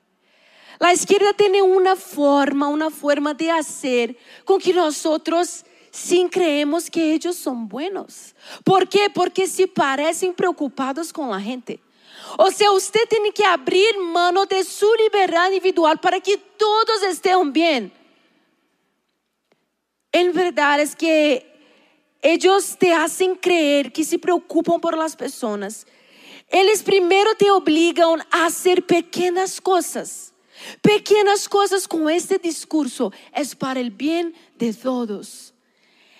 La 0.79 0.93
izquierda 0.93 1.33
tiene 1.33 1.61
una 1.61 1.97
forma, 1.97 2.69
una 2.69 2.89
forma 2.89 3.33
de 3.33 3.51
hacer 3.51 4.17
con 4.45 4.57
que 4.61 4.71
nosotros 4.71 5.65
sin 5.91 6.29
creemos 6.29 6.89
que 6.89 7.13
ellos 7.13 7.35
son 7.35 7.67
buenos. 7.67 8.33
¿Por 8.63 8.87
qué? 8.87 9.09
Porque 9.13 9.47
se 9.47 9.67
parecen 9.67 10.33
preocupados 10.33 11.11
con 11.11 11.29
la 11.29 11.41
gente. 11.41 11.81
O 12.37 12.51
sea, 12.51 12.71
usted 12.71 13.07
tiene 13.09 13.31
que 13.31 13.43
abrir 13.43 13.97
mano 13.97 14.45
de 14.45 14.63
su 14.63 14.89
libertad 14.95 15.47
individual 15.47 15.99
para 15.99 16.19
que 16.19 16.37
todos 16.37 17.03
estén 17.03 17.51
bien. 17.51 17.91
En 20.11 20.33
verdad 20.33 20.79
es 20.79 20.95
que 20.95 21.45
ellos 22.21 22.75
te 22.77 22.93
hacen 22.93 23.35
creer 23.35 23.91
que 23.91 24.03
se 24.03 24.17
preocupan 24.19 24.79
por 24.79 24.97
las 24.97 25.15
personas. 25.15 25.85
Eles 26.49 26.81
primeiro 26.81 27.35
te 27.35 27.51
obrigam 27.51 28.19
a 28.31 28.45
hacer 28.45 28.85
pequenas 28.85 29.59
coisas. 29.59 30.33
Pequenas 30.81 31.47
coisas 31.47 31.85
com 31.85 32.09
este 32.09 32.39
discurso 32.39 33.11
é 33.31 33.43
para 33.55 33.79
o 33.79 33.91
bem 33.91 34.33
de 34.57 34.73
todos. 34.73 35.53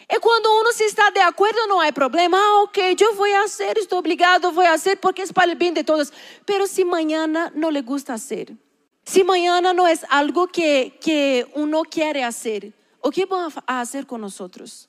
E 0.10 0.20
quando 0.20 0.48
uno 0.48 0.72
se 0.72 0.86
está 0.86 1.10
de 1.10 1.20
acordo, 1.20 1.68
não 1.68 1.82
há 1.82 1.92
problema. 1.92 2.38
Ah, 2.38 2.64
ok, 2.64 2.96
eu 3.00 3.14
vou 3.14 3.28
fazer, 3.28 3.78
estou 3.78 4.00
obrigado, 4.00 4.52
vou 4.52 4.64
fazer 4.64 4.96
porque 4.98 5.24
é 5.24 5.28
para 5.28 5.52
o 5.52 5.56
bem 5.56 5.74
de 5.74 5.84
todos. 5.84 6.12
Pero 6.46 6.66
se 6.66 6.86
mañana 6.86 7.52
não 7.54 7.70
le 7.70 7.82
gusta 7.82 8.14
hacer, 8.14 8.56
se 9.04 9.24
mañana 9.24 9.74
não 9.74 9.86
é 9.86 10.00
algo 10.10 10.48
que, 10.48 10.92
que 11.02 11.46
uno 11.56 11.84
quer 11.84 12.22
fazer, 12.22 12.74
o 13.02 13.12
que 13.12 13.26
vão 13.26 13.48
a 13.48 13.50
fazer 13.50 14.06
com 14.06 14.18
nós? 14.18 14.88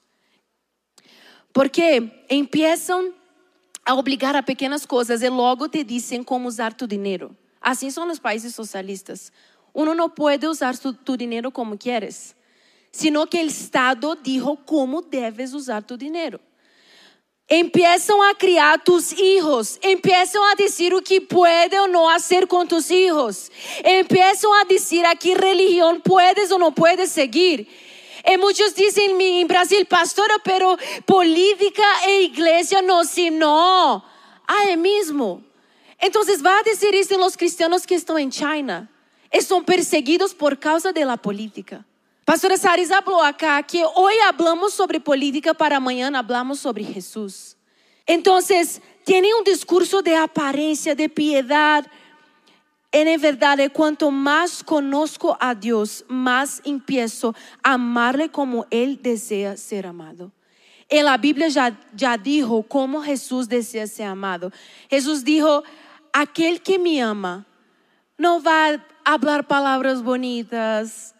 Porque 1.52 2.24
empiezam 2.30 3.12
a 3.84 3.94
obligar 3.94 4.36
a 4.36 4.42
pequenas 4.42 4.86
coisas 4.86 5.22
e 5.22 5.28
logo 5.28 5.68
te 5.68 5.82
dizem 5.82 6.22
como 6.22 6.46
usar 6.46 6.72
tu 6.74 6.86
dinheiro. 6.86 7.36
Assim 7.60 7.90
são 7.90 8.08
os 8.08 8.20
países 8.20 8.54
socialistas. 8.54 9.32
Uno 9.74 9.94
não 9.94 10.08
pode 10.08 10.46
usar 10.46 10.76
tu, 10.76 10.92
tu 10.92 11.16
dinheiro 11.16 11.50
como 11.50 11.76
quieres, 11.76 12.36
sino 12.90 13.26
que 13.26 13.38
o 13.38 13.46
Estado 13.46 14.16
dijo 14.22 14.56
como 14.64 15.02
deves 15.02 15.52
usar 15.52 15.82
tu 15.82 15.96
dinheiro. 15.96 16.40
Empiezam 17.50 18.20
a 18.22 18.34
criar 18.34 18.78
tus 18.78 19.10
hijos, 19.12 19.78
empiezam 19.82 20.44
a 20.44 20.54
dizer 20.54 20.92
o 20.92 21.00
que 21.00 21.18
pode 21.18 21.78
ou 21.78 21.88
não 21.88 22.06
fazer 22.06 22.46
com 22.46 22.66
tus 22.66 22.90
hijos, 22.90 23.50
empiezam 23.82 24.52
a 24.52 24.64
dizer 24.64 25.04
a 25.06 25.16
que 25.16 25.32
religião 25.32 25.98
puedes 25.98 26.50
ou 26.50 26.58
não 26.58 26.70
puedes 26.70 27.10
seguir. 27.10 27.66
E 28.22 28.36
muitos 28.36 28.74
dizem 28.74 29.40
em 29.40 29.46
Brasil, 29.46 29.86
pastora, 29.86 30.38
pero 30.40 30.76
política 31.06 31.82
e 32.06 32.24
igreja 32.24 32.82
não 32.82 33.02
se 33.02 33.30
não. 33.30 34.02
Ah, 34.46 34.66
é 34.66 34.76
mesmo? 34.76 35.42
Então, 36.02 36.22
vai 36.40 36.62
dizer 36.64 36.94
isso 36.94 37.14
em 37.14 37.16
los 37.16 37.34
cristianos 37.34 37.86
que 37.86 37.94
estão 37.94 38.18
em 38.18 38.30
China. 38.30 38.88
Estão 39.32 39.64
perseguidos 39.64 40.34
por 40.34 40.56
causa 40.56 40.92
da 40.92 41.16
política. 41.16 41.84
Pastora 42.28 42.58
Saris 42.58 42.90
falou 42.90 43.22
acá 43.22 43.62
que 43.62 43.82
hoje 43.82 44.20
hablamos 44.20 44.74
sobre 44.74 45.00
política, 45.00 45.54
para 45.54 45.78
amanhã 45.78 46.12
hablamos 46.14 46.60
sobre 46.60 46.84
Jesus. 46.84 47.56
Então, 48.06 48.38
tem 49.02 49.34
um 49.34 49.42
discurso 49.42 50.02
de 50.02 50.14
aparência, 50.14 50.94
de 50.94 51.08
piedade. 51.08 51.88
En 52.92 53.16
verdade, 53.16 53.70
quanto 53.70 54.10
mais 54.10 54.60
conozco 54.60 55.34
a 55.40 55.54
Deus, 55.54 56.04
mais 56.06 56.60
empiezo 56.66 57.34
a 57.64 57.72
amarle 57.72 58.28
como 58.28 58.66
Ele 58.70 58.96
deseja 58.96 59.56
ser 59.56 59.86
amado. 59.86 60.30
E 60.90 61.00
a 61.00 61.16
Bíblia 61.16 61.48
já, 61.48 61.74
já 61.96 62.14
dijo 62.16 62.62
como 62.64 63.02
Jesus 63.02 63.46
deseja 63.46 63.86
ser 63.86 64.02
amado. 64.02 64.52
Jesus 64.92 65.24
dijo: 65.24 65.64
Aquele 66.12 66.58
que 66.58 66.76
me 66.76 67.00
ama 67.00 67.46
não 68.18 68.38
vai 68.38 68.78
falar 69.02 69.42
palavras 69.44 70.02
bonitas, 70.02 71.14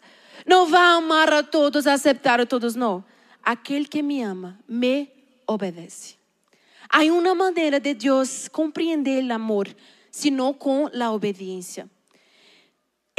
não 0.45 0.65
vai 0.65 0.81
amar 0.81 1.31
a 1.33 1.43
todos, 1.43 1.87
aceitar 1.87 2.39
a 2.39 2.45
todos, 2.45 2.75
não. 2.75 3.03
Aquele 3.43 3.85
que 3.85 4.01
me 4.01 4.21
ama 4.21 4.59
me 4.67 5.09
obedece. 5.47 6.15
Há 6.89 7.03
uma 7.03 7.35
maneira 7.35 7.79
de 7.79 7.93
Deus 7.93 8.47
compreender 8.47 9.23
o 9.23 9.33
amor, 9.33 9.67
sino 10.11 10.53
com 10.53 10.87
a 10.87 11.11
obediência. 11.11 11.89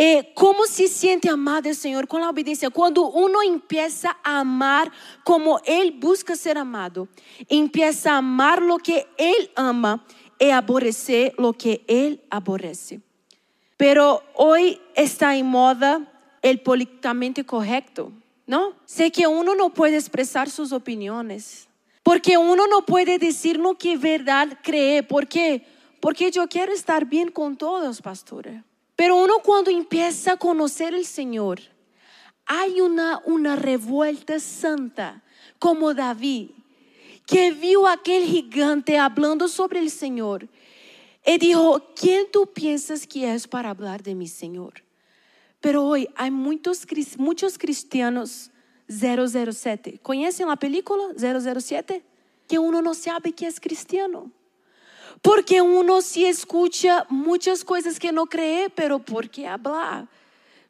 Eh, 0.02 0.32
¿Cómo 0.34 0.64
se 0.66 0.88
siente 0.88 1.28
amado 1.28 1.68
el 1.68 1.76
Señor 1.76 2.08
con 2.08 2.22
la 2.22 2.30
obediencia? 2.30 2.70
Cuando 2.70 3.10
uno 3.10 3.42
empieza 3.42 4.16
a 4.24 4.40
amar 4.40 4.90
como 5.24 5.60
Él 5.66 5.92
busca 5.92 6.34
ser 6.36 6.56
amado, 6.56 7.06
empieza 7.50 8.14
a 8.14 8.16
amar 8.16 8.62
lo 8.62 8.78
que 8.78 9.06
Él 9.18 9.50
ama 9.54 10.02
y 10.38 10.48
aborrecer 10.48 11.34
lo 11.36 11.52
que 11.52 11.84
Él 11.86 12.22
aborrece. 12.30 13.00
Pero 13.76 14.22
hoy 14.34 14.80
está 14.94 15.36
en 15.36 15.46
moda 15.46 16.19
el 16.42 16.60
políticamente 16.60 17.44
correcto, 17.44 18.12
¿no? 18.46 18.74
Sé 18.86 19.10
que 19.10 19.26
uno 19.26 19.54
no 19.54 19.72
puede 19.74 19.96
expresar 19.96 20.50
sus 20.50 20.72
opiniones, 20.72 21.68
porque 22.02 22.36
uno 22.36 22.66
no 22.66 22.84
puede 22.86 23.18
decir 23.18 23.58
lo 23.58 23.74
que 23.74 23.96
verdad 23.96 24.58
cree, 24.62 25.02
porque 25.02 25.64
porque 26.00 26.30
yo 26.30 26.48
quiero 26.48 26.72
estar 26.72 27.04
bien 27.04 27.30
con 27.30 27.56
todos, 27.56 28.00
pastora. 28.00 28.64
Pero 28.96 29.16
uno 29.16 29.34
cuando 29.44 29.70
empieza 29.70 30.32
a 30.32 30.36
conocer 30.36 30.94
el 30.94 31.04
Señor, 31.04 31.60
hay 32.46 32.80
una, 32.80 33.20
una 33.26 33.54
revuelta 33.54 34.40
santa, 34.40 35.22
como 35.58 35.94
David, 35.94 36.50
que 37.26 37.52
vio 37.52 37.86
aquel 37.86 38.24
gigante 38.24 38.98
hablando 38.98 39.46
sobre 39.46 39.78
el 39.78 39.90
Señor. 39.90 40.48
Y 41.24 41.38
dijo, 41.38 41.92
¿quién 41.94 42.26
tú 42.32 42.46
piensas 42.46 43.06
que 43.06 43.32
es 43.32 43.46
para 43.46 43.70
hablar 43.70 44.02
de 44.02 44.14
mi 44.14 44.26
Señor? 44.26 44.82
Pero 45.60 45.84
hoy 45.84 46.08
hay 46.16 46.30
muchos, 46.30 46.86
muchos 47.18 47.58
cristianos 47.58 48.50
007. 48.88 50.00
¿Conocen 50.02 50.48
la 50.48 50.56
película 50.56 51.04
007? 51.16 52.02
Que 52.48 52.58
uno 52.58 52.82
no 52.82 52.94
sabe 52.94 53.32
que 53.32 53.46
es 53.46 53.60
cristiano. 53.60 54.30
Porque 55.22 55.60
uno 55.60 56.00
sí 56.00 56.24
escucha 56.24 57.06
muchas 57.10 57.62
cosas 57.62 57.98
que 57.98 58.10
no 58.10 58.26
cree, 58.26 58.70
pero 58.70 58.98
¿por 58.98 59.28
qué 59.28 59.46
hablar? 59.46 60.08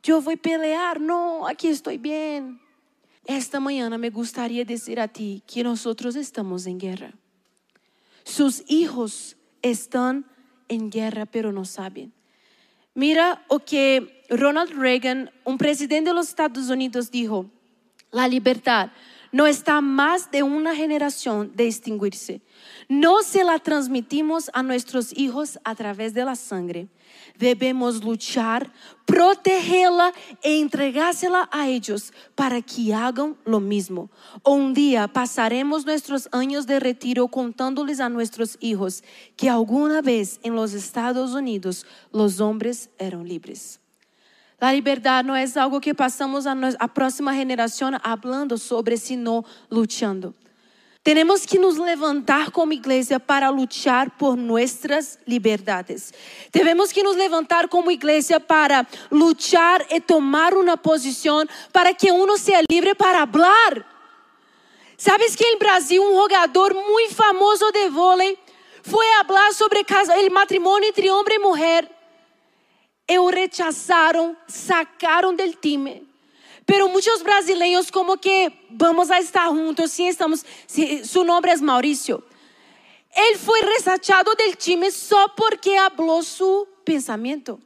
Yo 0.02 0.20
voy 0.20 0.34
a 0.34 0.36
pelear, 0.36 1.00
no, 1.00 1.46
aquí 1.46 1.68
estoy 1.68 1.98
bien. 1.98 2.60
Esta 3.26 3.60
mañana 3.60 3.96
me 3.96 4.10
gustaría 4.10 4.64
decir 4.64 4.98
a 4.98 5.06
ti 5.06 5.42
que 5.46 5.62
nosotros 5.62 6.16
estamos 6.16 6.66
en 6.66 6.78
guerra. 6.78 7.12
Sus 8.24 8.64
hijos 8.66 9.36
están 9.62 10.26
en 10.68 10.90
guerra, 10.90 11.26
pero 11.26 11.52
no 11.52 11.64
saben. 11.64 12.12
Mira 13.00 13.42
o 13.48 13.60
que 13.60 14.26
Ronald 14.28 14.72
Reagan, 14.78 15.30
un 15.46 15.56
presidente 15.56 16.10
de 16.10 16.14
los 16.14 16.28
Estados 16.28 16.68
Unidos, 16.68 17.10
dijo, 17.10 17.46
la 18.10 18.28
libertad 18.28 18.90
no 19.32 19.46
está 19.46 19.80
más 19.80 20.30
de 20.30 20.42
una 20.42 20.76
generación 20.76 21.50
de 21.56 21.66
extinguirse. 21.66 22.42
No 22.90 23.22
se 23.22 23.42
la 23.42 23.58
transmitimos 23.58 24.50
a 24.52 24.62
nuestros 24.62 25.16
hijos 25.16 25.58
a 25.64 25.74
través 25.74 26.12
de 26.12 26.26
la 26.26 26.36
sangre. 26.36 26.88
Debemos 27.40 28.02
luchar, 28.02 28.70
protegerla 29.06 30.12
e 30.42 30.60
entregársela 30.60 31.48
a 31.50 31.66
ellos 31.66 32.12
para 32.36 32.60
que 32.60 32.92
hagan 32.92 33.34
lo 33.46 33.60
mismo. 33.60 34.10
Un 34.44 34.74
día 34.74 35.08
pasaremos 35.08 35.86
nuestros 35.86 36.28
años 36.32 36.66
de 36.66 36.78
retiro 36.78 37.28
contándoles 37.28 37.98
a 37.98 38.10
nuestros 38.10 38.58
hijos 38.60 39.02
que 39.38 39.48
alguna 39.48 40.02
vez 40.02 40.38
en 40.42 40.54
los 40.54 40.74
Estados 40.74 41.32
Unidos 41.32 41.86
los 42.12 42.40
hombres 42.40 42.90
eran 42.98 43.26
libres. 43.26 43.80
La 44.60 44.74
liberdade 44.74 45.26
não 45.26 45.34
é 45.34 45.46
algo 45.56 45.80
que 45.80 45.94
passamos 45.94 46.46
a, 46.46 46.86
próxima 46.88 47.32
geração 47.32 47.90
falando 48.20 48.58
sobre, 48.58 48.98
sino 48.98 49.42
luchando. 49.70 50.34
Temos 51.02 51.46
que 51.46 51.58
nos 51.58 51.78
levantar 51.78 52.50
como 52.50 52.74
igreja 52.74 53.18
para 53.18 53.48
lutar 53.48 54.10
por 54.18 54.36
nossas 54.36 55.18
liberdades. 55.26 56.12
Temos 56.52 56.92
que 56.92 57.02
nos 57.02 57.16
levantar 57.16 57.68
como 57.68 57.90
igreja 57.90 58.38
para 58.38 58.86
lutar 59.10 59.86
e 59.90 59.98
tomar 59.98 60.52
uma 60.52 60.76
posição 60.76 61.46
para 61.72 61.94
que 61.94 62.12
uno 62.12 62.36
seja 62.36 62.62
livre 62.70 62.94
para 62.94 63.26
falar. 63.26 63.86
Sabes 64.98 65.34
que 65.34 65.44
em 65.44 65.58
Brasil 65.58 66.02
um 66.02 66.16
jogador 66.16 66.74
muito 66.74 67.14
famoso 67.14 67.72
de 67.72 67.88
vôlei 67.88 68.38
foi 68.82 69.06
falar 69.26 69.54
sobre 69.54 69.80
o 69.80 70.32
matrimônio 70.32 70.86
entre 70.86 71.10
homem 71.10 71.36
e 71.36 71.38
mulher 71.38 71.90
e 73.08 73.18
o 73.18 73.30
rechazaram, 73.30 74.36
sacaram 74.46 75.34
del 75.34 75.54
time. 75.54 76.09
Pero 76.70 76.88
muitos 76.88 77.20
brasileiros 77.20 77.90
como 77.90 78.16
que 78.16 78.52
vamos 78.70 79.10
a 79.10 79.18
estar 79.18 79.48
juntos, 79.48 79.90
sim 79.90 80.06
estamos, 80.06 80.44
si, 80.68 81.04
su 81.04 81.24
nombre 81.24 81.50
es 81.50 81.60
Mauricio. 81.60 82.22
Ele 83.12 83.38
foi 83.38 83.60
rechazado 83.62 84.36
del 84.36 84.54
time 84.56 84.88
só 84.92 85.26
porque 85.30 85.76
falou 85.96 86.22
su 86.22 86.68
pensamento. 86.84 87.60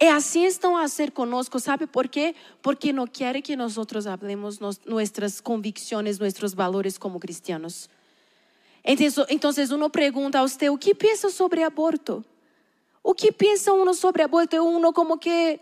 E 0.00 0.08
assim 0.08 0.44
estão 0.44 0.76
a 0.76 0.88
ser 0.88 1.12
conosco, 1.12 1.60
¿sabe 1.60 1.86
por 1.86 2.08
quê? 2.08 2.34
Porque 2.60 2.92
não 2.92 3.06
querem 3.06 3.40
que 3.40 3.54
nós 3.54 3.76
hablemos 4.08 4.58
nossas 4.58 5.40
convicções, 5.40 6.18
nossos 6.18 6.52
valores 6.52 6.98
como 6.98 7.20
cristianos. 7.20 7.88
Então, 8.84 9.52
uno 9.70 9.88
pergunta 9.88 10.40
a 10.40 10.42
você, 10.42 10.68
o 10.68 10.76
que 10.76 10.96
pensa 10.96 11.30
sobre 11.30 11.62
aborto? 11.62 12.24
O 13.04 13.14
que 13.14 13.30
pensa 13.30 13.72
uno 13.72 13.94
sobre 13.94 14.24
aborto? 14.24 14.56
Uno 14.56 14.92
como 14.92 15.16
que, 15.16 15.60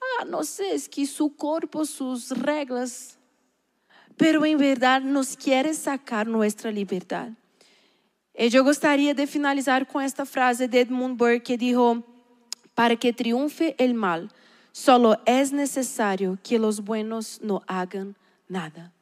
ah, 0.00 0.24
não 0.24 0.42
sei, 0.42 0.72
es 0.72 0.86
que 0.86 1.06
su 1.06 1.30
corpo, 1.30 1.84
sus 1.84 2.30
reglas. 2.30 3.18
Pero 4.16 4.44
em 4.44 4.56
verdade 4.56 5.06
nos 5.06 5.34
quer 5.34 5.72
sacar 5.74 6.26
nossa 6.26 6.70
liberdade. 6.70 7.34
E 8.36 8.54
eu 8.54 8.64
gostaria 8.64 9.12
de 9.12 9.26
finalizar 9.26 9.84
com 9.86 10.00
esta 10.00 10.24
frase 10.24 10.66
de 10.66 10.78
Edmund 10.78 11.16
Burke 11.16 11.40
que 11.40 11.56
dijo: 11.56 12.02
Para 12.74 12.96
que 12.96 13.12
triunfe 13.12 13.74
el 13.78 13.94
mal, 13.94 14.30
solo 14.72 15.16
es 15.26 15.52
necesario 15.52 16.38
que 16.42 16.58
los 16.58 16.80
buenos 16.80 17.40
no 17.42 17.62
hagan 17.66 18.14
nada. 18.48 18.92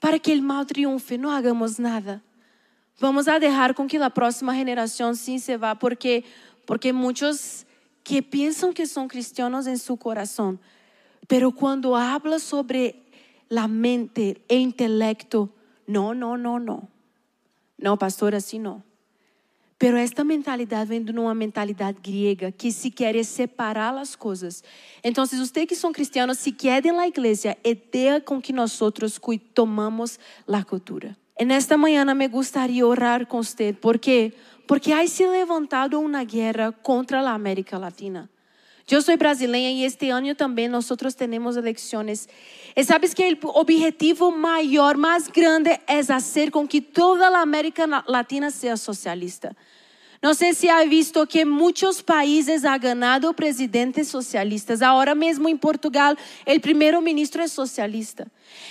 Para 0.00 0.18
que 0.18 0.32
el 0.32 0.42
mal 0.42 0.66
triunfe, 0.66 1.18
no 1.18 1.30
hagamos 1.30 1.78
nada. 1.78 2.22
Vamos 2.98 3.28
a 3.28 3.38
dejar 3.38 3.74
com 3.74 3.86
que 3.86 3.96
a 3.96 4.10
próxima 4.10 4.54
geração 4.54 5.14
sim 5.14 5.38
se 5.38 5.56
vá, 5.56 5.74
porque 5.74 6.24
porque 6.66 6.92
muchos 6.92 7.66
que 8.02 8.22
piensan 8.22 8.72
que 8.72 8.86
son 8.86 9.08
cristianos 9.08 9.66
en 9.66 9.78
su 9.78 9.96
corazón, 9.96 10.60
pero 11.28 11.52
cuando 11.52 11.96
habla 11.96 12.38
sobre 12.38 13.02
la 13.48 13.68
mente 13.68 14.42
e 14.48 14.58
intelecto, 14.58 15.50
no, 15.86 16.14
no, 16.14 16.36
no, 16.36 16.58
no. 16.58 16.88
No, 17.78 17.98
pastor, 17.98 18.34
así 18.34 18.58
no. 18.58 18.82
Pero 19.80 19.96
esta 19.96 20.24
mentalidade 20.24 20.90
vem 20.90 21.02
de 21.02 21.10
uma 21.10 21.34
mentalidade 21.34 21.98
griega 22.02 22.52
que 22.52 22.70
se 22.70 22.90
quer 22.90 23.24
separar 23.24 23.96
as 23.96 24.14
coisas. 24.14 24.62
Então, 25.02 25.24
vocês 25.24 25.66
que 25.66 25.74
são 25.74 25.90
cristianos, 25.90 26.38
se 26.38 26.52
quedem 26.52 26.92
na 26.92 27.08
igreja 27.08 27.56
e 27.64 27.74
deixa 27.74 28.20
com 28.20 28.42
que 28.42 28.52
nós 28.52 28.78
tomamos 29.54 30.18
a 30.46 30.62
cultura. 30.62 31.16
E 31.38 31.46
nesta 31.46 31.78
manhã 31.78 32.04
me 32.14 32.28
gostaria 32.28 32.86
orar 32.86 33.26
com 33.26 33.42
você, 33.42 33.72
porque 33.72 34.34
porque 34.70 34.92
hay 34.92 35.08
se 35.08 35.26
levantado 35.26 35.98
uma 35.98 36.22
guerra 36.22 36.70
contra 36.70 37.20
a 37.20 37.34
América 37.34 37.76
Latina. 37.76 38.30
Eu 38.88 39.02
sou 39.02 39.16
brasileira 39.16 39.68
e 39.68 39.84
este 39.84 40.10
ano 40.10 40.32
também 40.36 40.68
nós 40.68 40.88
temos 41.16 41.56
eleições. 41.56 42.28
E 42.76 42.84
sabes 42.84 43.12
que 43.12 43.36
o 43.42 43.48
objetivo 43.58 44.30
maior, 44.30 44.96
mais 44.96 45.26
grande, 45.26 45.70
é 45.88 46.04
fazer 46.04 46.52
com 46.52 46.68
que 46.68 46.80
toda 46.80 47.30
a 47.30 47.40
América 47.40 47.84
Latina 48.06 48.52
seja 48.52 48.76
socialista. 48.76 49.56
Não 50.22 50.34
sei 50.34 50.54
se 50.54 50.68
ha 50.68 50.84
visto 50.84 51.26
que 51.26 51.44
muitos 51.44 52.00
países 52.00 52.64
han 52.64 52.78
ganado 52.78 53.34
presidentes 53.34 54.06
socialistas. 54.06 54.82
Agora 54.82 55.16
mesmo 55.16 55.48
em 55.48 55.56
Portugal, 55.56 56.14
o 56.46 56.60
primeiro 56.60 57.02
ministro 57.02 57.42
é 57.42 57.48
socialista. 57.48 58.24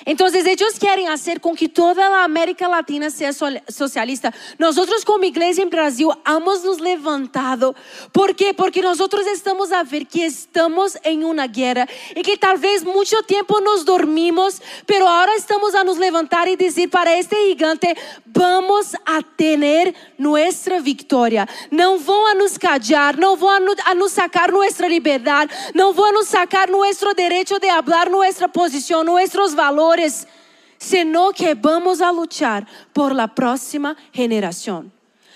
Entonces 0.06 0.46
ellos 0.46 0.76
quieren 0.80 1.10
hacer 1.10 1.42
con 1.42 1.56
que 1.56 1.68
toda 1.68 2.10
la 2.10 2.24
América 2.24 2.68
Latina 2.68 3.10
sea 3.10 3.32
socialista. 3.34 4.34
Nosotros 4.58 5.04
como 5.04 5.24
iglesia 5.26 5.64
en 5.64 5.70
Brasil 5.70 6.08
hemos 6.26 6.64
nos 6.64 6.80
levantado. 6.80 7.76
¿Por 8.12 8.36
qué? 8.36 8.54
Porque 8.54 8.82
nosotros 8.82 9.28
estamos 9.28 9.72
a 9.72 9.84
ver 9.84 10.08
que 10.08 10.26
estamos 10.26 10.98
en 11.04 11.24
una 11.24 11.48
guerra 11.48 11.88
y 12.16 12.22
que 12.22 12.38
tal 12.38 12.58
vez 12.58 12.84
mucho 12.84 13.18
tiempo 13.24 13.60
nos 13.62 13.86
dormimos, 13.86 14.62
pero 14.86 15.08
ahora 15.08 15.34
estamos 15.36 15.76
a 15.76 15.84
nos 15.84 15.98
levantar 15.98 16.48
y 16.48 16.56
decir 16.56 16.90
para 16.90 17.18
este 17.18 17.36
gigante, 17.48 17.96
vamos 18.26 18.96
a 19.06 19.22
tener 19.36 19.94
nuestra 20.18 20.80
victoria. 20.80 21.48
No 21.72 22.00
van 22.00 22.38
a 22.38 22.40
nos 22.40 22.58
callar, 22.58 23.18
no 23.18 23.36
van 23.36 23.66
a 23.86 23.94
nos 23.94 24.12
sacar 24.14 24.52
nuestra 24.54 24.88
libertad, 24.88 25.50
no 25.74 25.94
van 25.94 26.10
a 26.10 26.12
nos 26.14 26.28
sacar 26.28 26.70
nuestro 26.70 27.14
derecho 27.14 27.60
de 27.60 27.70
hablar 27.70 28.10
nuestra 28.10 28.48
posición, 28.48 29.06
nuestros 29.06 29.56
valores 29.56 29.69
valores, 29.70 30.28
sino 30.78 31.32
que 31.32 31.54
vamos 31.54 32.02
a 32.02 32.12
luchar 32.12 32.66
por 32.94 33.14
la 33.14 33.28
próxima 33.28 33.96
generación. 34.12 34.92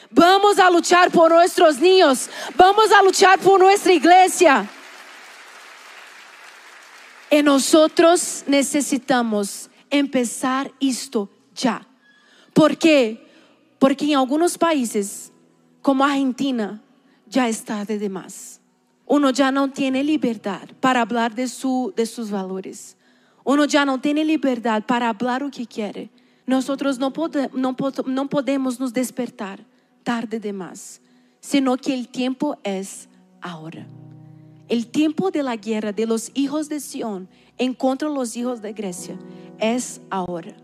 Vamos 0.09 0.59
a 0.59 0.69
luchar 0.69 1.11
por 1.11 1.31
nuestros 1.31 1.79
niños. 1.79 2.29
Vamos 2.55 2.91
a 2.91 3.01
luchar 3.01 3.39
por 3.39 3.59
nuestra 3.59 3.93
iglesia. 3.93 4.69
Y 7.29 7.41
nosotros 7.41 8.43
necesitamos 8.47 9.69
empezar 9.89 10.71
esto 10.79 11.29
ya. 11.55 11.85
¿Por 12.53 12.77
qué? 12.77 13.27
Porque 13.79 14.05
en 14.05 14.17
algunos 14.17 14.57
países, 14.57 15.31
como 15.81 16.03
Argentina, 16.03 16.81
ya 17.27 17.47
está 17.47 17.85
de 17.85 17.97
demás. 17.97 18.59
uno 19.05 19.31
ya 19.31 19.51
no 19.51 19.69
tiene 19.69 20.03
libertad 20.03 20.67
para 20.79 21.01
hablar 21.01 21.35
de, 21.35 21.47
su, 21.47 21.93
de 21.95 22.05
sus 22.05 22.29
valores. 22.31 22.95
Uno 23.45 23.67
já 23.69 23.85
não 23.85 23.99
tem 23.99 24.13
liberdade 24.13 24.85
para 24.85 25.13
falar 25.13 25.43
o 25.43 25.49
que 25.49 25.65
quer. 25.65 26.09
Nós 26.45 26.67
não, 26.97 27.11
pode, 27.11 27.37
não, 27.53 27.75
não 28.05 28.27
podemos 28.27 28.77
nos 28.77 28.91
despertar 28.91 29.59
tarde 30.03 30.39
demais, 30.39 31.01
sino 31.39 31.77
que 31.77 31.93
o 31.93 32.05
tempo 32.05 32.57
é 32.63 32.81
agora. 33.41 33.87
O 34.69 34.85
tempo 34.85 35.29
da 35.31 35.55
guerra 35.55 35.91
de 35.91 36.05
los 36.05 36.31
hijos 36.33 36.67
de 36.67 36.79
Sion 36.79 37.27
contra 37.77 38.09
los 38.09 38.35
hijos 38.35 38.59
de 38.59 38.73
Grécia 38.73 39.17
é 39.59 39.77
agora. 40.09 40.55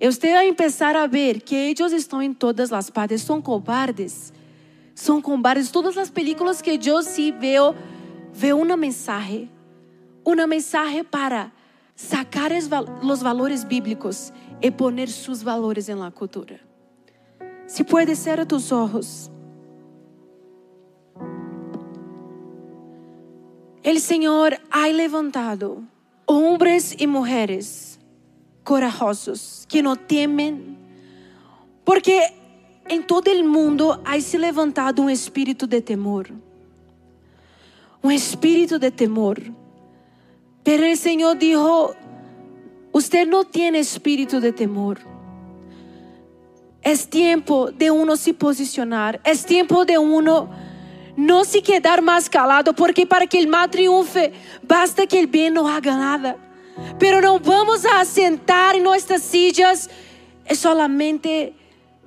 E 0.00 0.10
você 0.10 0.32
vai 0.32 0.52
começar 0.52 0.96
a 0.96 1.06
ver 1.06 1.40
que 1.40 1.54
eles 1.54 1.92
estão 1.92 2.20
em 2.20 2.34
todas 2.34 2.72
as 2.72 2.90
partes, 2.90 3.22
são 3.22 3.40
cobardes. 3.40 4.32
São 4.94 5.22
cobardes. 5.22 5.70
Todas 5.70 5.96
as 5.96 6.10
películas 6.10 6.60
que 6.60 6.78
eu 6.84 7.02
sim 7.02 7.12
sí 7.12 7.32
veo, 7.32 7.74
veo 8.32 8.58
uma 8.60 8.76
mensagem. 8.76 9.48
Uma 10.24 10.46
mensagem 10.46 11.04
para 11.04 11.52
sacar 12.02 12.50
os 12.52 13.22
valores 13.22 13.62
bíblicos 13.62 14.32
e 14.60 14.70
poner 14.70 15.08
seus 15.08 15.40
valores 15.40 15.88
em 15.88 15.94
la 15.94 16.10
cultura. 16.10 16.60
Se 17.66 17.84
pode 17.84 18.16
ser 18.16 18.40
a 18.40 18.44
tus 18.44 18.72
olhos. 18.72 19.30
o 23.84 24.00
Senhor 24.00 24.58
ha 24.70 24.86
levantado 24.86 25.86
homens 26.26 26.94
e 26.98 27.06
mulheres 27.06 27.98
corajosos 28.64 29.64
que 29.68 29.82
não 29.82 29.94
temem, 29.94 30.78
porque 31.84 32.32
em 32.88 33.02
todo 33.02 33.28
o 33.28 33.44
mundo 33.44 34.00
há 34.04 34.20
se 34.20 34.36
levantado 34.38 35.02
um 35.02 35.10
espírito 35.10 35.66
de 35.66 35.80
temor. 35.80 36.28
Um 38.02 38.10
espírito 38.10 38.78
de 38.78 38.90
temor 38.90 39.38
Pero 40.62 40.84
el 40.84 40.96
Señor 40.96 41.38
dijo, 41.38 41.94
usted 42.92 43.26
no 43.26 43.44
tiene 43.44 43.80
espíritu 43.80 44.40
de 44.40 44.52
temor. 44.52 44.98
Es 46.82 47.08
tiempo 47.08 47.70
de 47.70 47.90
uno 47.90 48.16
se 48.16 48.34
posicionar. 48.34 49.20
Es 49.24 49.44
tiempo 49.44 49.84
de 49.84 49.98
uno 49.98 50.50
no 51.16 51.44
se 51.44 51.62
quedar 51.62 52.00
más 52.00 52.28
calado, 52.28 52.72
porque 52.72 53.06
para 53.06 53.26
que 53.26 53.38
el 53.38 53.46
mal 53.46 53.70
triunfe, 53.70 54.32
basta 54.62 55.06
que 55.06 55.20
el 55.20 55.26
bien 55.26 55.54
no 55.54 55.68
haga 55.68 55.96
nada. 55.96 56.36
Pero 56.98 57.20
no 57.20 57.38
vamos 57.38 57.84
a 57.84 58.04
sentar 58.04 58.76
en 58.76 58.82
nuestras 58.82 59.22
sillas 59.22 59.90
es 60.44 60.58
solamente 60.58 61.54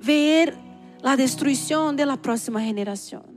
ver 0.04 0.56
la 1.02 1.16
destrucción 1.16 1.96
de 1.96 2.06
la 2.06 2.16
próxima 2.16 2.60
generación. 2.60 3.35